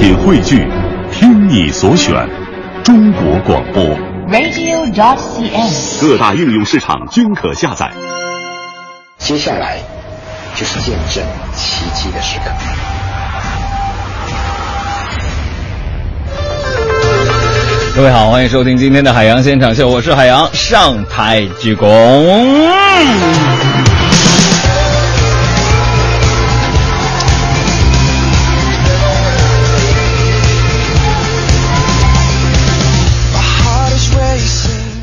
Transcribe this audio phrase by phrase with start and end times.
[0.00, 0.66] 品汇聚，
[1.12, 2.26] 听你所选，
[2.82, 3.84] 中国广播。
[4.30, 6.00] radio.dot.cn，。
[6.00, 7.90] 各大应用市场均可下载。
[9.18, 9.76] 接下来
[10.54, 11.22] 就是见证
[11.54, 12.50] 奇迹的时刻。
[17.94, 21.84] 各位好，欢迎收听今天的海洋现场秀，我是海洋，上台鞠躬。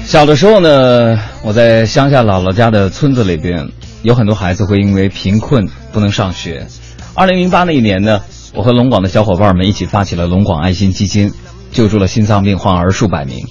[0.08, 3.68] 小的时候呢，我在乡下姥姥家的村子里边，
[4.04, 6.66] 有很多孩子会因为贫困不能上学。
[7.14, 8.22] 二零零八那一年呢，
[8.54, 11.34] 我和龙广的小伙伴们一起发起了龙广爱心基金，
[11.74, 13.46] 救助了心脏病患儿数百名。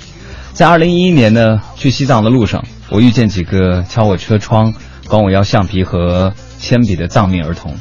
[0.55, 4.73] 在二零一一年呢，去西藏的路上，我遇见几个敲我车窗、
[5.09, 7.75] 管我要橡皮和铅笔的藏民儿童，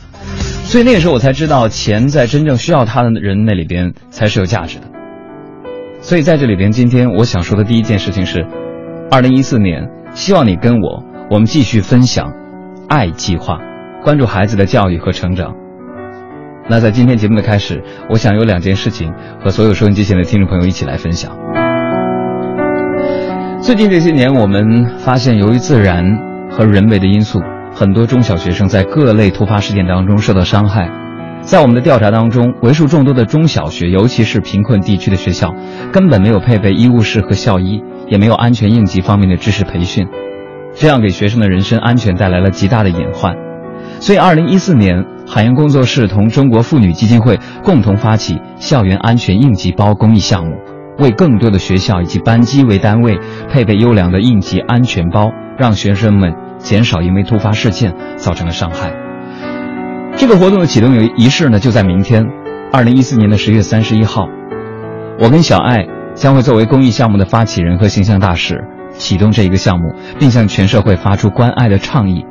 [0.65, 4.95] 所以那个时候我才知道，钱在真正需要它的人那里边才是有价值的。
[6.05, 8.45] 所以在这里边，今天我想说的第一件事情是，
[9.09, 12.31] 二零一四年，希望你跟我，我们继续分享
[12.87, 13.57] 爱计划，
[14.03, 15.55] 关注孩子的教育和成长。
[16.70, 19.12] 那在今天节目的开始，我想有两件事情
[19.43, 21.35] 和所有收音机前的听众朋友一起来分享。
[23.59, 26.05] 最近这些年，我们发现由于自然
[26.51, 27.41] 和人为的因素，
[27.73, 30.87] 很多中小学生在各类突发事件当中受到伤害。
[31.46, 35.54] 在我们的调查当中，为数众多的中小学，尤其是贫困地区的学校，
[35.93, 40.07] 根本没有配备医务室和校医，也没有安全应急方面的知识培训，
[40.74, 43.35] 这样给学生的人身安全带来了极大的隐患。
[43.99, 50.55] 所以，二零一四年，海洋工作室同中国妇女基金会共同发起校园安全应急包公益项目，
[50.98, 53.20] 为更多的学校以及班级为单位
[53.52, 59.04] 配备优良的应急安全包，让学生们减少因为突发事件造成的伤害。
[60.18, 62.26] 这个活动的启动仪式呢，就在明天，
[62.71, 64.28] 二零一四年的十月三十一号。
[65.19, 68.63] 我跟小爱将会作为公益项目的发起人和形象大使，
[68.94, 72.25] 启动这一个项目，并向全社会发出关爱的倡议。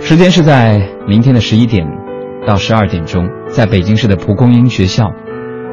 [0.00, 1.86] 时间是在明天的十一点
[2.46, 5.12] 到十二点钟，在北京市的蒲公英学校。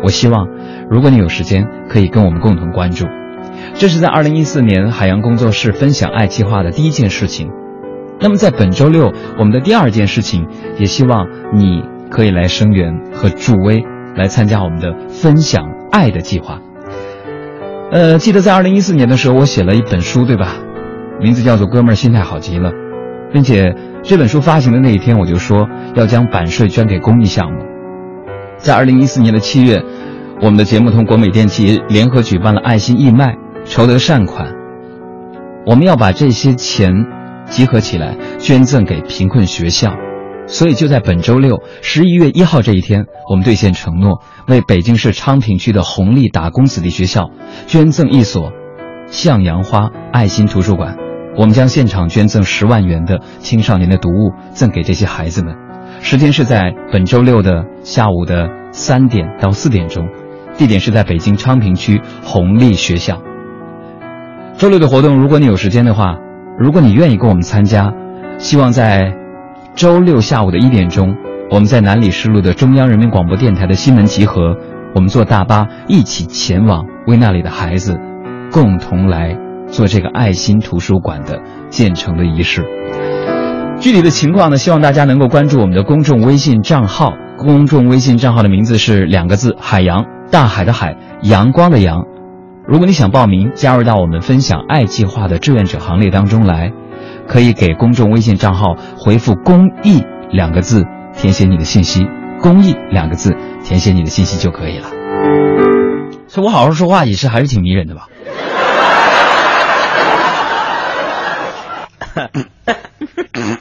[0.03, 0.47] 我希望，
[0.89, 3.05] 如果你有时间，可以跟我们共同关注。
[3.73, 7.49] 这是在二零一四年海洋工作室分享爱计划的第一件事情。
[8.19, 10.47] 那么在本周六，我们的第二件事情，
[10.77, 13.83] 也希望你可以来声援和助威，
[14.15, 16.61] 来参加我们的分享爱的计划。
[17.91, 20.55] 呃，记得在二零一四年的时候，我写了一本书，对吧？
[21.19, 22.71] 名字叫做《哥们儿心态好极了》，
[23.33, 27.59] 并且这本书发行的那一天，我就说要将版税捐给公益项目。
[28.57, 29.83] 在二零一四年的七月，
[30.41, 33.35] 我们的节目同国美电器联合举办了爱心义卖，
[33.65, 34.53] 筹得善款。
[35.65, 37.05] 我们要把这些钱。
[37.53, 39.93] 集合起来捐赠给贫困学校，
[40.47, 47.29] 所以就在本周六十一月一号这一天，我们兑现承诺，为北京市昌平区的红利打工子弟学校
[47.67, 48.51] 捐赠一所
[49.05, 50.97] 向阳花爱心图书馆。
[51.37, 55.55] 我们将现场捐赠十万元的青少年的读物赠给这些孩子们，
[56.01, 60.07] 时间是在本周六的下午的三点到四点钟，
[60.57, 63.21] 地点是在北京昌平区红利学校。
[64.57, 66.17] 周六的活动，如果你有时间的话。
[66.59, 67.91] 如果你愿意跟我们参加，
[68.37, 69.13] 希望在
[69.75, 71.15] 周六下午的一点钟，
[71.49, 74.55] 我们在南礼士路的中央人民广播电台的新闻集合，
[74.93, 77.99] 我们坐大巴一起前往，为那里的孩子
[78.51, 79.35] 共同来
[79.67, 82.63] 做这个爱心图书馆的建成的仪式。
[83.79, 92.05] 具体的情况呢，希望大家能够关注我们的公众微信账号，公众微信账号的名字是两个字：海洋，大海的海，阳光的阳。
[92.65, 96.71] 如果你想报名加入到我们分享爱计划的志愿者行列当中来，
[97.27, 100.01] 可以给公众微信账号回复“公益”
[100.31, 102.07] 两个字，填写你的信息。
[102.41, 103.35] “公益”两个字，
[103.65, 104.87] 填写你的信息就可以了。
[106.27, 108.07] 所以我好好说话也是还是挺迷人的吧？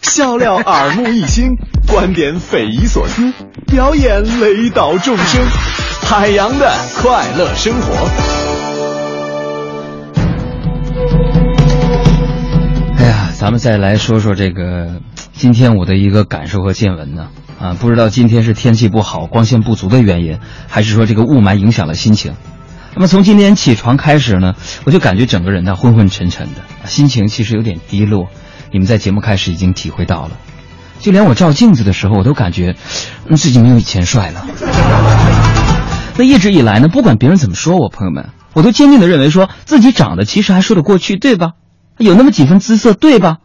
[0.00, 1.56] 笑料耳目一新，
[1.88, 3.32] 观点匪夷所思，
[3.66, 5.44] 表演雷倒众生，
[6.08, 6.70] 海洋的
[7.02, 8.61] 快乐生活。
[13.42, 15.00] 咱们再来说说这个
[15.32, 17.30] 今天我的一个感受和见闻呢。
[17.60, 22.34] 啊，不知道今天是天气不好、光线不足的原因，还是说这个雾霾影响了心情。
[22.94, 24.54] 那么从今天起床开始呢，
[24.84, 28.28] 我就感觉整个人呢昏昏沉沉的，心情其实有点低落。
[28.70, 30.36] 你们在节目开始已经体会到了，
[31.00, 32.76] 就连我照镜子的时候，我都感觉
[33.34, 34.46] 自己没有以前帅了。
[36.16, 41.54] 那一直以来呢，不管别人怎么说我，朋友们，我都坚定的认为说自己长得其实还说得过去，对吧？
[42.02, 43.38] 有那么几分姿色，对吧？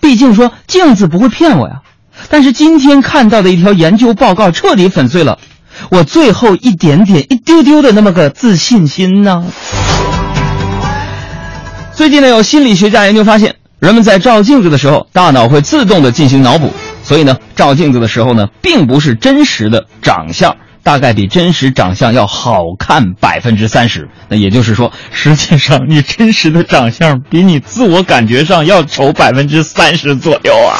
[0.00, 1.82] 毕竟说镜子不会骗我呀。
[2.28, 5.38] 但是今天看到的一条研究报告彻底粉碎了
[5.90, 9.44] 我最后一点点、一丢丢的那么个自信心呢？
[11.94, 16.72] 最近呢，有心理学家研究发现，人们在照镜子的时候，大脑会自动的进行脑补，
[17.02, 24.08] 所以呢，照镜子的时候呢，并不是真实的长相，大概比真实长相要好看百分之三十。
[24.28, 30.78] 那也就是说，实际上你真实的长相比你自我感觉上要丑百分之三十左右啊。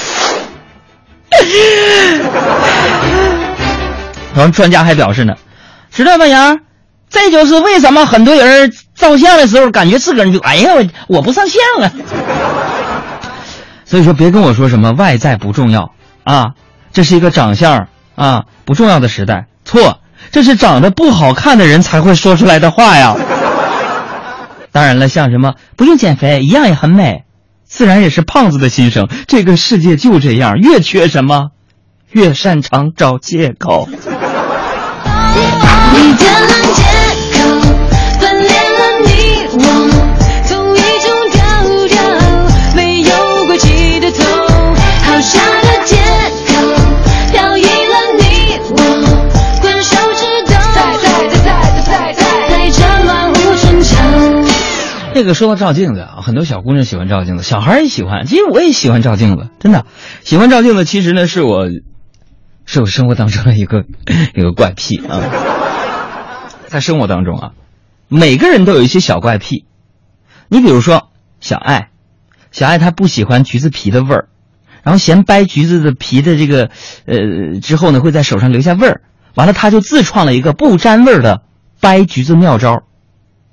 [4.34, 5.34] 然后专家还表示呢，
[5.90, 6.58] 知道吗，杨？
[7.10, 11.92] 这就是为什么很多人照相的时候感觉自个儿就哎呀，我我不上相了。
[13.84, 15.92] 所以说，别跟我说什么外在不重要
[16.24, 16.52] 啊，
[16.94, 19.44] 这是一个长相啊不重要的时代。
[19.64, 20.00] 错，
[20.30, 23.16] 这是长得不好看的人才会说出来的话呀。
[24.70, 27.24] 当然了，像什么不用减肥，一样也很美，
[27.64, 29.08] 自然也是胖子的心声。
[29.28, 31.50] 这个世界就这样，越缺什么，
[32.10, 33.88] 越擅长找借口。
[55.22, 58.26] 这个说到照镜子啊，很多小姑娘喜欢照镜子，小孩也喜欢。
[58.26, 59.86] 其实我也喜欢照镜子，真的
[60.24, 60.84] 喜欢照镜子。
[60.84, 61.68] 其实呢，是我
[62.64, 63.84] 是我生活当中的一个
[64.34, 65.22] 一个怪癖啊。
[66.66, 67.50] 在生活当中啊，
[68.08, 69.64] 每个人都有一些小怪癖。
[70.48, 71.90] 你比如说小爱，
[72.50, 74.28] 小爱她不喜欢橘子皮的味儿，
[74.82, 76.70] 然后嫌掰橘子的皮的这个
[77.06, 79.02] 呃之后呢会在手上留下味儿，
[79.36, 81.42] 完了她就自创了一个不沾味儿的
[81.80, 82.82] 掰橘子妙招。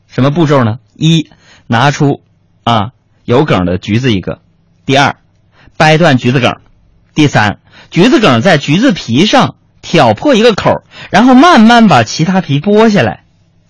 [0.08, 0.78] 什么步骤呢？
[0.96, 1.30] 一
[1.72, 2.22] 拿出，
[2.64, 2.94] 啊，
[3.26, 4.40] 有梗的橘子一个。
[4.88, 5.18] 第二，
[5.78, 6.56] 掰断橘子梗。
[7.14, 7.60] 第三，
[7.92, 10.82] 橘子梗在橘子皮上挑破一个口，
[11.12, 13.22] 然后慢慢把其他皮剥下来。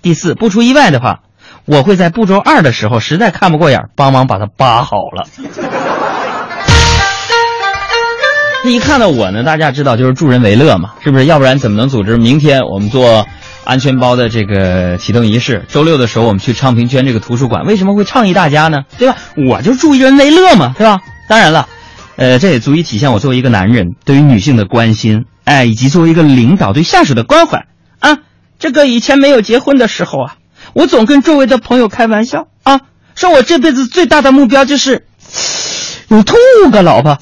[0.02, 1.24] 第四，不出意外的话，
[1.66, 5.28] 我会在步骤二的时候实在看不过眼，帮忙把它扒好了。
[8.64, 11.26] 那一看到我呢，大家知道就是助人为乐嘛，是不是？
[11.26, 13.28] 要不然怎么能组织明天我们做？
[13.70, 18.80] 安全包的这个启动仪式，周六的时候我们去昌平捐这个图书馆，为什么会倡议大家呢？
[18.98, 19.16] 对吧？
[19.48, 21.02] 我就助人为乐嘛，对吧？
[21.28, 21.70] 当然了，
[22.16, 27.68] 呃，这也足以体现我作为一个男人对于女性的关心，哎，以及作为一个领导对下属的关怀
[28.00, 28.18] 啊。
[28.58, 30.36] 这个以前没有结婚的时候啊，
[30.74, 32.82] 我总跟周围的朋友开玩笑啊，
[33.14, 35.06] 说我这辈子最大的目标就是
[36.10, 36.36] 有兔
[36.72, 37.20] 个老婆。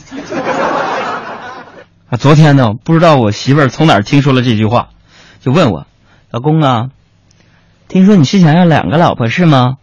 [2.10, 4.92] 啊，昨天呢，不知道我媳妇儿从哪儿听说了这句话，
[5.44, 5.86] 就问我。
[6.30, 6.90] 老公啊，
[7.88, 9.76] 听说你是想要两个老婆是吗？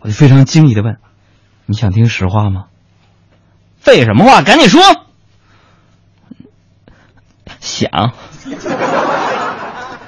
[0.00, 0.96] 我就非常惊疑的问
[1.66, 2.66] ：“你想听实话吗？”
[3.80, 4.80] 废什么话，赶紧说。
[7.60, 8.12] 想，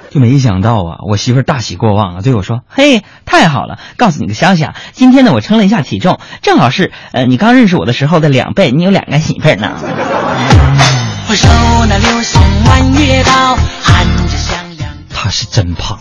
[0.09, 3.77] 就没想到啊，我媳妇大喜过望啊，对我说：“嘿，太好了！
[3.95, 9.75] 告诉你个消息啊，今天呢我称了一下体重，正好是呃你刚认识我的时候的两倍，你有两个媳妇呢。”
[11.29, 11.47] 我手
[11.87, 14.58] 那流星弯月刀，含着香。
[15.21, 15.99] 他是真胖。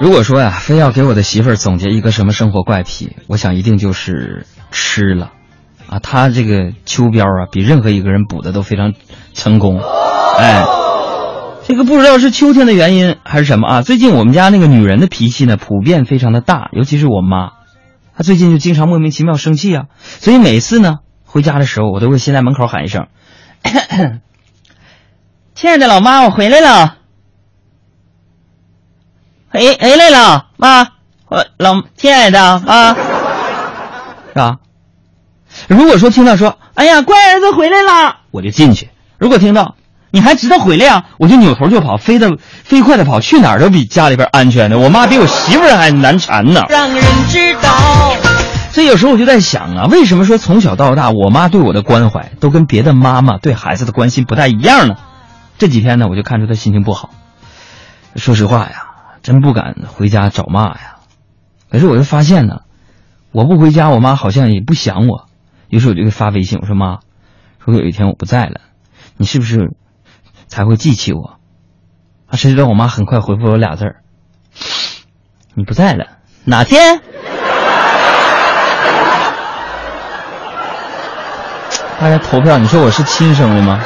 [0.00, 5.32] 如果说呀，非要给我的媳妇儿总结一个什么生活怪癖，我想一定就是吃了，
[5.88, 8.92] 啊，他这个秋膘啊，比任何一个人补的都非常
[9.34, 9.80] 成功。
[10.38, 10.64] 哎，
[11.66, 13.82] 这个不知道是秋天的原因还是什么啊？
[13.82, 17.54] 最近我们家那个女人的脾气呢，普遍非常的大，尤其是我妈，
[18.16, 23.08] 她最近就经常莫名其妙生气啊，所以每次呢回家的时候，我都会先在门口喊一声。
[25.56, 26.96] 亲爱的老妈，我回来了。
[29.48, 30.88] 回回来了，妈，
[31.30, 34.56] 我老亲爱的妈，是吧？
[35.66, 39.76] 如果说听到说，哎呀，乖儿子回来了，我就进去；如果听到
[40.10, 44.78] 你还知道回来啊，我就扭头就跑，飞的飞快的跑，去哪儿都比家里边安全的。
[44.78, 46.64] 我妈比我媳妇儿还难缠呢。
[46.68, 48.12] 让人知道。
[48.72, 54.96] 所以有时候我就在想啊，为什么说从小到大，我妈对我的关怀都跟别的妈妈对孩子的关心不太一样呢？
[55.58, 57.10] 这几天呢，我就看出他心情不好。
[58.14, 58.86] 说实话呀，
[59.22, 60.96] 真不敢回家找骂呀。
[61.70, 62.60] 可是我又发现呢，
[63.32, 65.28] 我不回家，我妈好像也不想我。
[65.68, 67.00] 于是我就给发微信，我说妈，
[67.58, 68.60] 如果有一天我不在了，
[69.16, 69.74] 你是不是
[70.46, 71.38] 才会记起我？
[72.28, 73.96] 啊，谁知道我妈很快回复我俩字儿：
[75.54, 76.06] 你不在了，
[76.44, 77.00] 哪天？
[81.98, 83.80] 大家投票，你说我是亲生的吗？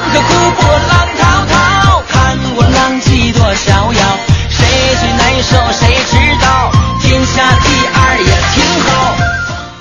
[3.92, 6.70] 谁最难受谁知道？
[7.00, 9.16] 天下第二也挺好。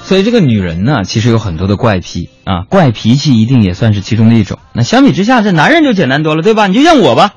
[0.03, 4.57] 所以这个女人呢，其实有很多的怪癖啊，怪脾气一定也算是其中的一种。
[4.73, 6.65] 那相比之下，这男人就简单多了，对吧？
[6.65, 7.33] 你就像我吧，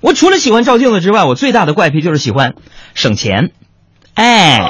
[0.00, 2.54] 我除了喜欢照镜子之外，我最大的怪癖就是喜欢
[2.94, 3.50] 省钱。
[4.14, 4.68] 哎，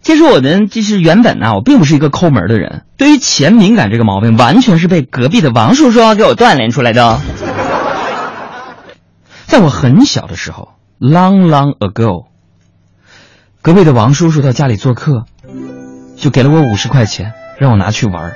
[0.00, 7.20] 其实我呢，就是原本呢，我并不是一个抠门的人，对于钱敏感这个毛病，完全是被隔壁的王叔叔给我锻炼出来的。
[9.52, 12.24] 在我很小的时候，long long ago，
[13.60, 15.26] 隔壁的王叔叔到家里做客，
[16.16, 18.34] 就给了我五十块钱，让我拿去玩。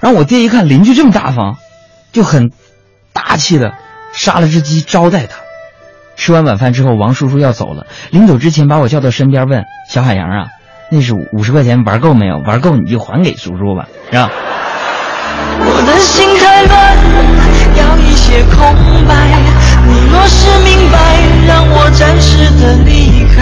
[0.00, 1.56] 然后我爹一看邻居这么大方，
[2.12, 2.52] 就很
[3.14, 3.72] 大气的
[4.12, 5.38] 杀了只鸡招待他。
[6.14, 10.48] 吃完晚饭之后，王叔叔要走了，临走之前把我叫到身边问：“小海洋啊，
[10.90, 12.36] 那是五十块钱玩够没有？
[12.40, 14.28] 玩够你就还给叔叔吧，是吧？”
[15.64, 16.96] 我的心太乱，
[17.78, 18.74] 要一些空
[19.08, 19.67] 白。
[19.88, 20.98] 你若是明白，
[21.46, 23.36] 让我暂时的离开。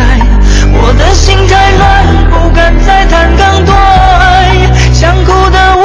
[0.72, 1.84] 我的心太乱，
[2.30, 4.70] 不敢再谈更多爱。
[4.92, 5.84] 想哭的我，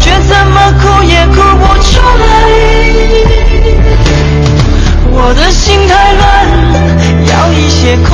[0.00, 1.90] 却怎么哭也哭不出
[2.22, 2.24] 来。
[5.14, 6.24] 我的心太乱，
[7.26, 8.10] 要一些空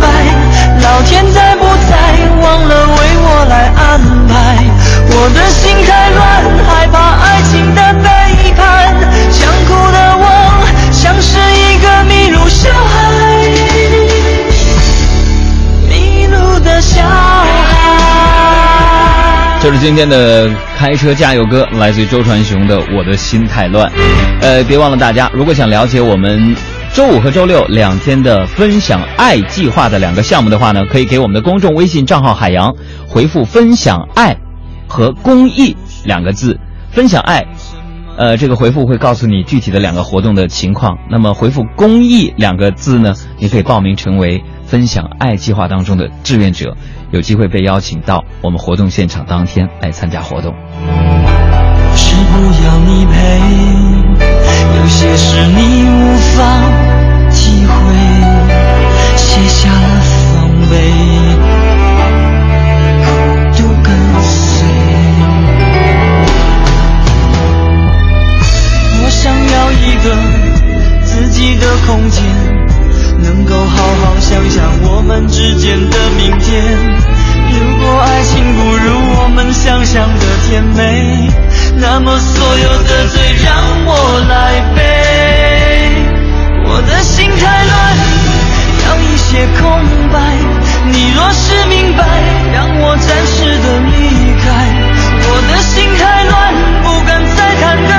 [0.00, 0.04] 白。
[0.82, 1.92] 老天在不在，
[2.42, 4.32] 忘了为我来安排。
[5.14, 6.20] 我的心太乱，
[6.66, 7.31] 害怕爱
[19.62, 19.72] 就。
[19.72, 23.90] 是今天的开车加油歌，来自于周传雄的《我的心太乱》。
[24.42, 26.54] 呃，别忘了大家，如果想了解我们
[26.92, 32.74] 周五和周六两天的分享爱计划的两个项目的话呢，可以给我们的公众微信账号“海洋”
[33.08, 34.36] 回复“分享爱”
[34.88, 36.58] 和“公益”两个字，
[36.90, 37.46] 分享爱。
[38.18, 40.98] 呃，这个回复会告诉你具体的两个活动的情况。
[41.10, 44.42] 那么回复“公益”两个字呢，你可以报名成为
[44.72, 46.74] 分享爱计划当中的志愿者，
[47.10, 50.54] 有机会被邀请到我们活动现场当天来参加活动。
[51.94, 53.38] 是不要你陪，
[54.78, 56.62] 有些事你无法
[57.30, 57.74] 体会，
[59.14, 60.00] 卸下了
[60.32, 60.80] 防备。
[63.60, 64.66] 又跟随。
[69.04, 70.16] 我想要一个
[71.04, 72.24] 自己的空间，
[73.18, 76.62] 能够好好想想我们之间的明天。
[77.52, 78.86] 如果爱情不如
[79.20, 81.30] 我们想象的甜美，
[81.76, 83.52] 那么所有的罪让
[83.84, 84.80] 我来背。
[86.64, 87.96] 我的心太乱，
[88.86, 89.62] 要一些空
[90.10, 90.16] 白。
[90.90, 92.04] 你若是明白，
[92.54, 93.92] 让我暂时的离
[94.40, 94.46] 开。
[95.24, 97.92] 我的心太乱，不敢再谈更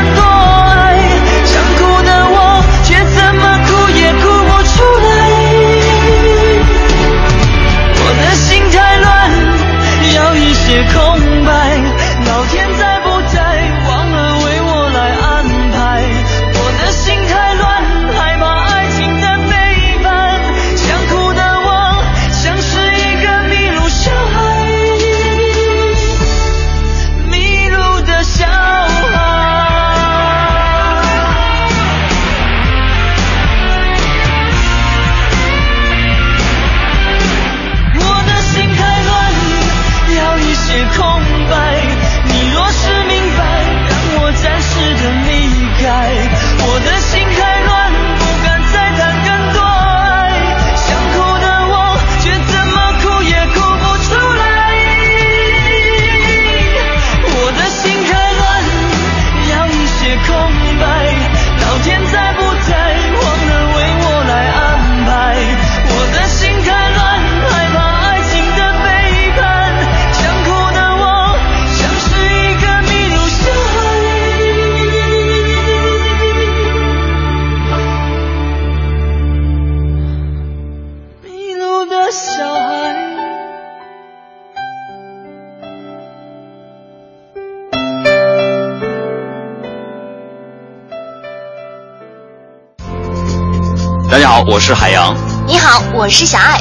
[94.43, 95.15] 好，我是海洋。
[95.47, 96.59] 你好，我是小爱。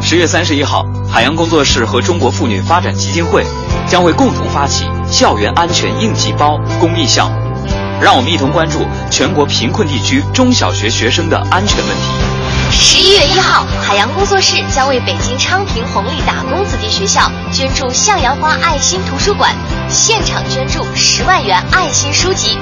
[0.00, 3.44] 十月三十一号，海洋工作室和中国妇女发展基金会
[3.88, 7.36] 将会共同发起校园安全应急包公益项目，
[8.00, 12.02] 让我们一同关注全国贫困地区中小学学生的安全问题。
[12.70, 19.52] 十一月一号，海洋工作室将为北京昌平红利打工子弟学校捐助向阳花爱心图书馆，
[19.88, 22.56] 现场捐助十万元爱心书籍。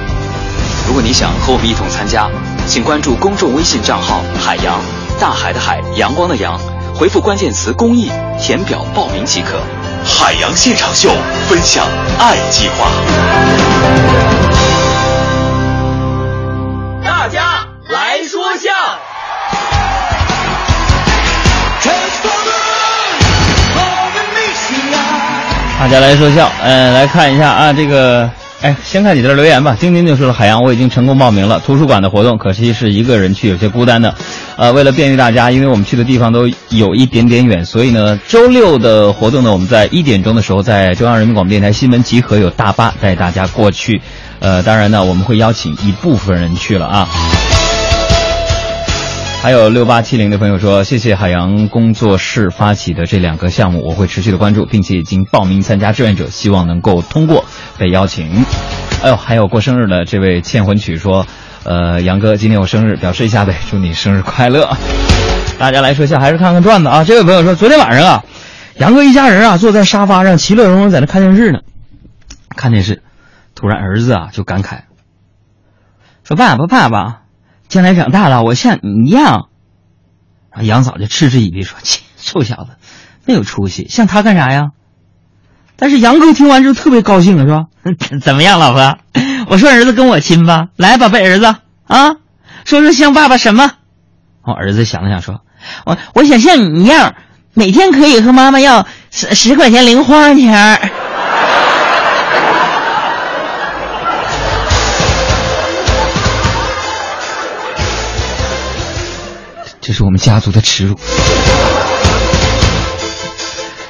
[0.87, 2.29] 如果你想和我们一同参加。
[2.65, 4.79] 请关注公众微信账号“海洋
[5.19, 6.57] 大海的海阳光的阳”，
[6.95, 8.09] 回复关键词“公益”
[8.39, 9.59] 填表报名即可。
[10.05, 11.11] 海洋现场秀，
[11.49, 11.85] 分享
[12.17, 12.87] 爱计划。
[17.03, 18.71] 大家来说笑。
[25.79, 28.29] 大家来说笑，嗯、来看一下啊，这个，
[28.63, 29.75] 哎，先看你这留言吧。
[29.77, 34.15] 晶晶就说了，海洋，我已经成功报名了图书馆的活动，可惜是一个人去，有些孤单的。
[34.55, 44.01] 呃，为了便于大家，因为我们去的地方都有一点点远，所以呢，周六的活动呢，我们在一点钟的时候在中央人民广播电台新闻集合，有大巴带大家过去。
[44.39, 47.09] 呃，当然呢，我们会邀请一部分人去了啊。
[49.43, 57.43] 还有六八七零的朋友说，谢谢海洋工作室发起的这两个项目，我会持续的关注，并且已经报名参加志愿者，希望能够通过
[57.77, 58.45] 被邀请。
[59.03, 61.27] 哎呦，还有过生日的这位欠魂曲说，
[61.65, 64.77] 呃，杨哥今天我生日，表示一下呗，祝你生日快乐。
[65.59, 67.03] 大家来说笑，还是看看段子啊。
[67.03, 68.23] 这位朋友说，昨天晚上啊，
[68.77, 71.59] 杨哥一家人啊坐在沙发上，其乐融融在那看电视呢，
[72.55, 73.03] 看电视，
[73.55, 74.83] 突然儿子啊就感慨，
[76.23, 77.22] 说爸爸爸爸。
[77.67, 79.49] 将来长大了，我像你一样。
[80.51, 82.71] 然后杨嫂就嗤之以鼻说：“切，臭小子，
[83.25, 84.69] 没有出息，像他干啥呀？”
[85.75, 87.67] 但是杨哥听完之后特别高兴了，说
[88.21, 88.97] ：“怎么样，老婆？
[89.47, 91.45] 我说儿子跟我亲吧，来，宝贝儿子
[91.87, 92.17] 啊，
[92.65, 93.71] 说说像爸爸什么？”
[94.45, 95.41] 我儿子想了想说
[95.85, 97.15] ：“我我想像你一样，
[97.53, 100.91] 每天可以和妈妈要十十块钱零花钱。”
[109.85, 110.95] 这是我们家族的耻辱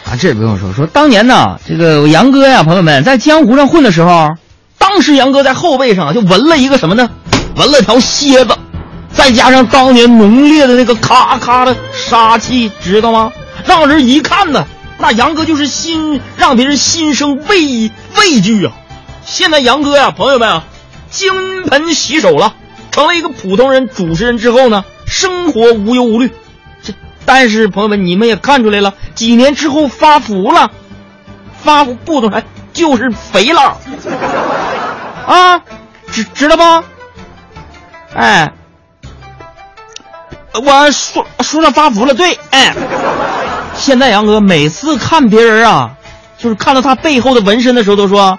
[0.06, 0.18] 啊！
[0.20, 4.32] 这也不用说，说当年呢，这个杨哥呀，朋友们在江湖上混的时候，
[4.80, 7.12] 当时杨哥在后背上就纹了一个什么呢？
[7.58, 8.58] 纹了条蝎子，
[9.14, 13.32] 再加上当年浓烈的那个咔咔的杀气，知道吗？
[13.64, 14.66] 让人一看呢，
[14.98, 18.72] 那杨哥就是心让别人心生畏畏惧啊！
[19.24, 20.64] 现在杨哥呀，朋友们啊，
[21.12, 22.56] 金盆洗手了，
[22.90, 24.86] 成了一个普通人主持人之后呢。
[25.06, 26.32] 生活无忧无虑，
[26.82, 26.94] 这
[27.26, 30.72] 但是朋友们，你们也看出来了，几年之后发福了，
[31.62, 33.78] 发福不懂哎就是肥了，
[35.28, 35.62] 啊，
[36.12, 36.86] 知知道不？
[38.16, 38.52] 哎，
[40.54, 42.74] 我说说上发福了，对，哎，
[43.76, 45.92] 现在杨哥每次看别人啊，
[46.38, 48.38] 就是看到他背后的纹身的时候，都说：“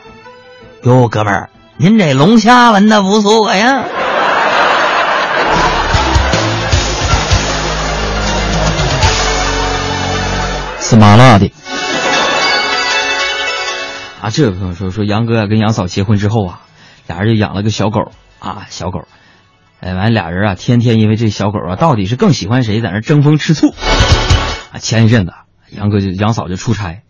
[0.83, 3.85] 哟，哥们儿，您这龙虾纹的不错呀。”
[10.85, 11.51] 死麻辣的
[14.21, 14.29] 啊！
[14.31, 16.61] 这位朋友说说杨哥啊跟杨嫂结婚之后啊，
[17.07, 19.09] 俩人就养了个小狗啊，小狗，
[19.81, 23.69] 哎，完俩人啊天天因为这小狗啊到底是更喜欢谁在那争风吃醋
[24.73, 24.77] 啊。
[24.79, 25.33] 前一阵子
[25.71, 27.01] 杨哥就杨嫂就出差，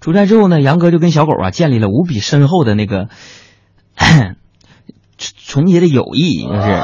[0.00, 3.08] 出差之后呢，杨哥就跟小狗啊建立了无比深厚的那个
[5.18, 6.82] 纯洁的友谊，就是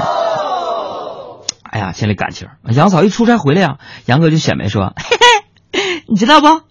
[1.62, 2.48] 哎呀建立感情。
[2.68, 4.92] 杨嫂一出差回来呀，杨哥就显摆说。
[4.96, 5.16] 嘿
[6.08, 6.62] 你知道不？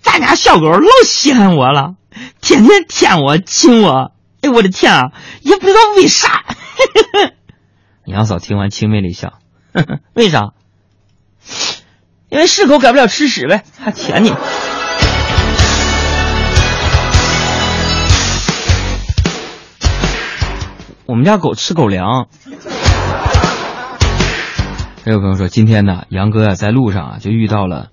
[0.00, 1.96] 咱家小狗老稀罕我了，
[2.40, 4.12] 天天舔我亲我。
[4.40, 5.12] 哎，我的天啊！
[5.42, 6.44] 也不知道为啥。
[8.06, 9.40] 杨嫂听完轻蔑了一笑，
[9.74, 10.52] 呵 呵为啥？
[12.28, 14.32] 因为是狗改不了吃屎呗，还舔你。
[21.06, 22.28] 我们家狗吃狗粮。
[25.04, 27.88] 还有朋友说，今天呢，杨哥啊，在路上啊，就遇到了。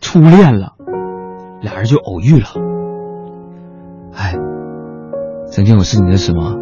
[0.00, 0.74] 初恋了，
[1.60, 2.46] 俩人就偶遇了。
[4.14, 4.34] 哎，
[5.50, 6.56] 曾经我是你的什么？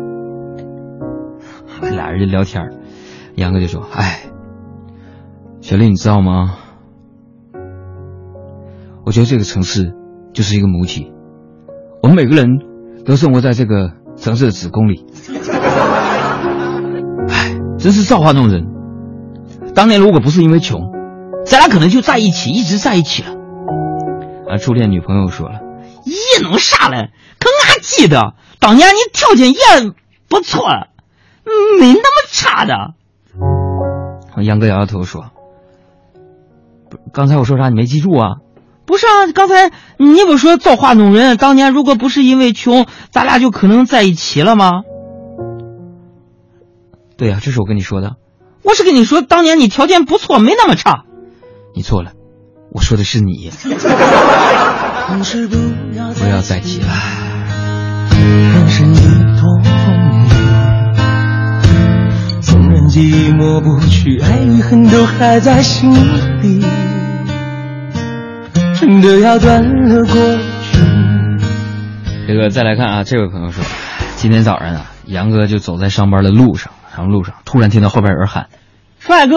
[1.91, 2.71] 俩人就聊天
[3.35, 4.23] 杨哥就说：“哎，
[5.61, 6.57] 小丽，你知道吗？
[9.05, 9.95] 我觉得这个城市
[10.33, 11.13] 就是一个母体，
[12.03, 12.49] 我们每个人
[13.05, 15.07] 都生活在这个城市的子宫里。
[17.29, 18.67] 哎，真是造化弄人。
[19.75, 20.81] 当年如果不是因为穷。”
[21.47, 23.31] 咱俩可能就在一起，一直在一起了。
[24.49, 25.61] 啊，初恋女朋友说了
[26.05, 27.11] ：“咦，弄啥嘞？
[27.39, 29.59] 可俺记得当年你条件也
[30.29, 30.67] 不错，
[31.81, 32.75] 没那么差的。”
[34.43, 35.31] 杨哥摇摇头说
[36.91, 38.37] ：“不，刚才我说啥你没记住啊？
[38.85, 41.37] 不是啊，刚才你不说造化弄人？
[41.37, 44.83] 当年如果不是因为穷，咱俩就可能在一起了吗？”
[47.17, 48.17] 对呀，这是我跟你说的。
[48.63, 51.05] 我是跟你说，当年你条件不错，没那么差。
[51.77, 52.13] 你错了，
[52.73, 53.51] 我说的是你。
[56.15, 56.87] 不要再提了。
[58.11, 58.97] 人生一
[59.37, 60.29] 头风雨，
[62.41, 65.93] 纵然记忆抹不去，爱与恨都还在心
[66.41, 66.65] 里。
[68.81, 70.15] 真的要断了过
[70.63, 70.81] 去，
[72.27, 73.63] 这个再来看啊，这位朋友说，
[74.17, 78.47] 今天早上啊，杨哥就走在上班的路上，然后路上突然听到后边有人喊
[78.99, 79.37] ：“帅哥！”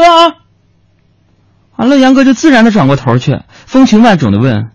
[1.80, 4.72] 完了，杨哥就自然的转过头去，风情万种的问：“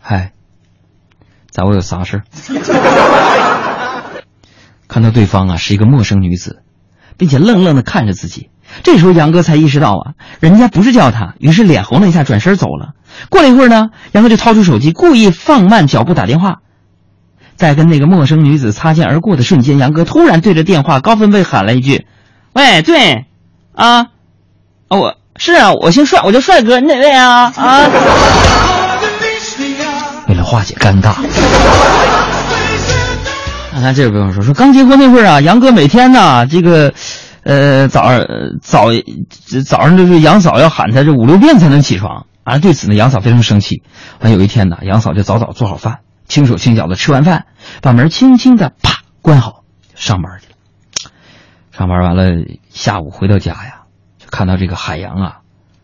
[0.00, 0.30] 嗨，
[1.50, 2.22] 咋我有啥事？”
[4.86, 6.62] 看到对方啊是一个陌生女子，
[7.16, 8.48] 并且愣愣的看着自己。
[8.84, 12.92] 这时候杨哥才意识到啊，人家不是叫他，于是脸红了一下，转身走了。
[13.28, 16.60] 过了一会儿呢，杨哥就掏出手机，故意放慢脚步打电话。
[17.56, 22.06] 在跟那个陌生女子擦肩而过的瞬间，杨哥突然对着电话高分贝喊了一句
[22.54, 23.26] ：“喂，对，
[23.74, 24.06] 啊，
[24.88, 27.50] 我是啊，我姓帅，我叫帅哥，你哪位啊？
[27.56, 27.88] 啊？”
[30.28, 31.14] 为了化解尴尬，
[33.72, 36.92] 看看这位朋友说说刚结婚那会儿啊，杨哥每天呢，这个，
[37.42, 38.20] 呃，早上
[38.60, 38.88] 早
[39.66, 43.82] 早上就是杨嫂要喊他这五六遍才能起床，啊，对此呢，杨嫂非常生气。
[44.20, 46.00] 完有一天呢，杨嫂就早早做好饭。
[46.28, 47.46] 轻手轻脚的吃完饭，
[47.80, 49.62] 把门轻轻的啪关好，
[49.96, 50.52] 上班去了。
[51.76, 52.24] 上班完了，
[52.68, 53.79] 下午回到家呀，就
[54.30, 55.38] 看到这个海洋啊，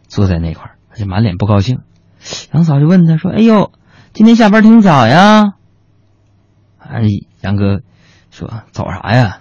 [0.08, 1.80] 坐在那块儿，就满脸不高兴。
[2.52, 3.72] 杨嫂就问他说：“哎呦，
[4.12, 5.54] 今天下班挺早呀？”
[6.78, 7.02] 哎，
[7.40, 7.80] 杨哥
[8.30, 9.38] 说：“早啥呀？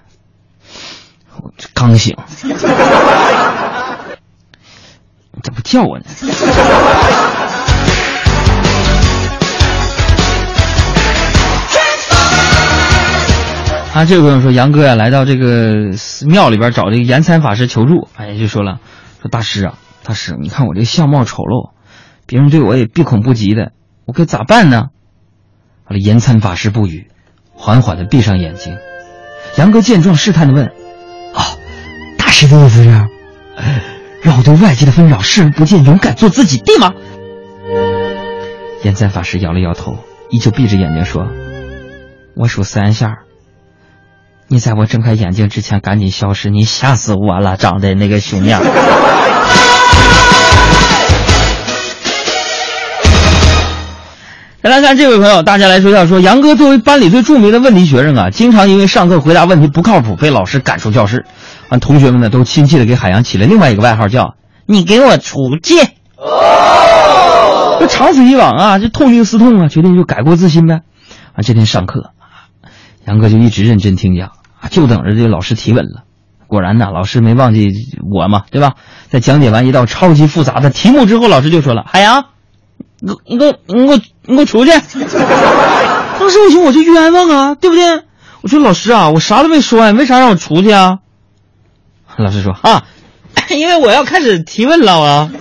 [1.42, 2.18] 我刚醒，
[5.44, 6.06] 咋不叫我呢？”
[13.94, 15.92] 啊，这位朋友说，杨哥呀，来到这个
[16.28, 18.82] 庙里边找这个延参法师求助，哎，就说了，
[19.30, 21.72] 大师啊，大师，你看我这相貌丑陋，
[22.26, 23.72] 别人对我也闭口不及的，
[24.06, 24.90] 我该咋办呢？
[25.86, 27.08] 完了，延参法师不语，
[27.54, 28.78] 缓缓的闭上眼睛。
[29.58, 30.68] 杨哥见状，试探的问
[31.34, 31.42] ：“哦，
[32.18, 32.90] 大师的意思是，
[34.22, 36.94] 让我对外界的纷扰视而不见，勇敢做自己，对吗？”
[38.84, 39.98] 延参法师摇了摇头，
[40.30, 41.28] 依旧闭着眼睛说
[42.36, 43.20] ：“我数三下。”
[44.48, 46.52] 你在我睁开眼睛之前赶紧消失！
[46.52, 48.62] 你吓死我了，长得那个熊样。
[54.62, 61.26] 再来看这位朋友，大家来说一下：说杨哥作为班里最著名的问题学生啊，经常因为上课回答问题不靠谱被老师赶出教室。
[61.70, 64.36] 啊，同学们呢都亲切的给海洋起了另外一个外号，叫
[64.68, 65.76] “你给我出去”。
[67.80, 70.82] 这长此以往啊，这痛定思痛啊，决定就改过自新呗。
[71.34, 72.12] 啊，这天上课。
[73.06, 74.32] 杨哥就一直认真听讲，
[74.72, 76.04] 就等着这个老师提问了。
[76.48, 77.70] 果然呢，老师没忘记
[78.12, 78.74] 我嘛，对吧？
[79.10, 82.26] 在讲解完一道超级复杂的题目之后，老师就说了：“海洋，
[83.00, 84.72] 你你给我你给我你给我出去！”
[86.20, 88.04] 当时我寻我就冤枉啊，对不对？
[88.42, 91.00] 我说老师啊，我啥都没说呀，为啥让我出去啊？
[92.18, 92.86] 老师说啊，
[93.50, 95.32] 因为我要开始提问了啊。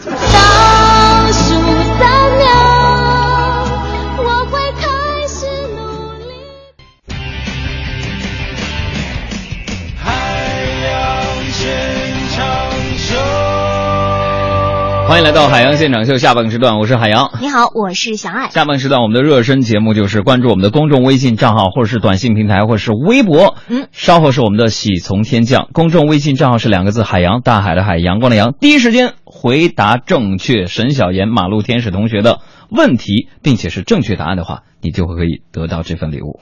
[15.07, 17.31] 欢迎来到海洋现场秀下半时段，我是海洋。
[17.41, 18.49] 你好，我是小爱。
[18.49, 23.55] 下半时段我们的热身节目就是关注我们的公众微信账号，或者是短信平台，或者是微博。
[23.69, 25.69] 嗯，稍后是我们的喜从天降。
[25.75, 28.55] 公众微信账号是两个字：海洋，大海的海，阳光的阳。
[28.59, 32.41] 第一时间回答正确沈小妍马路天使同学的
[32.71, 36.41] 问题，并且是正确答案的话，你就会可以得到这份礼物。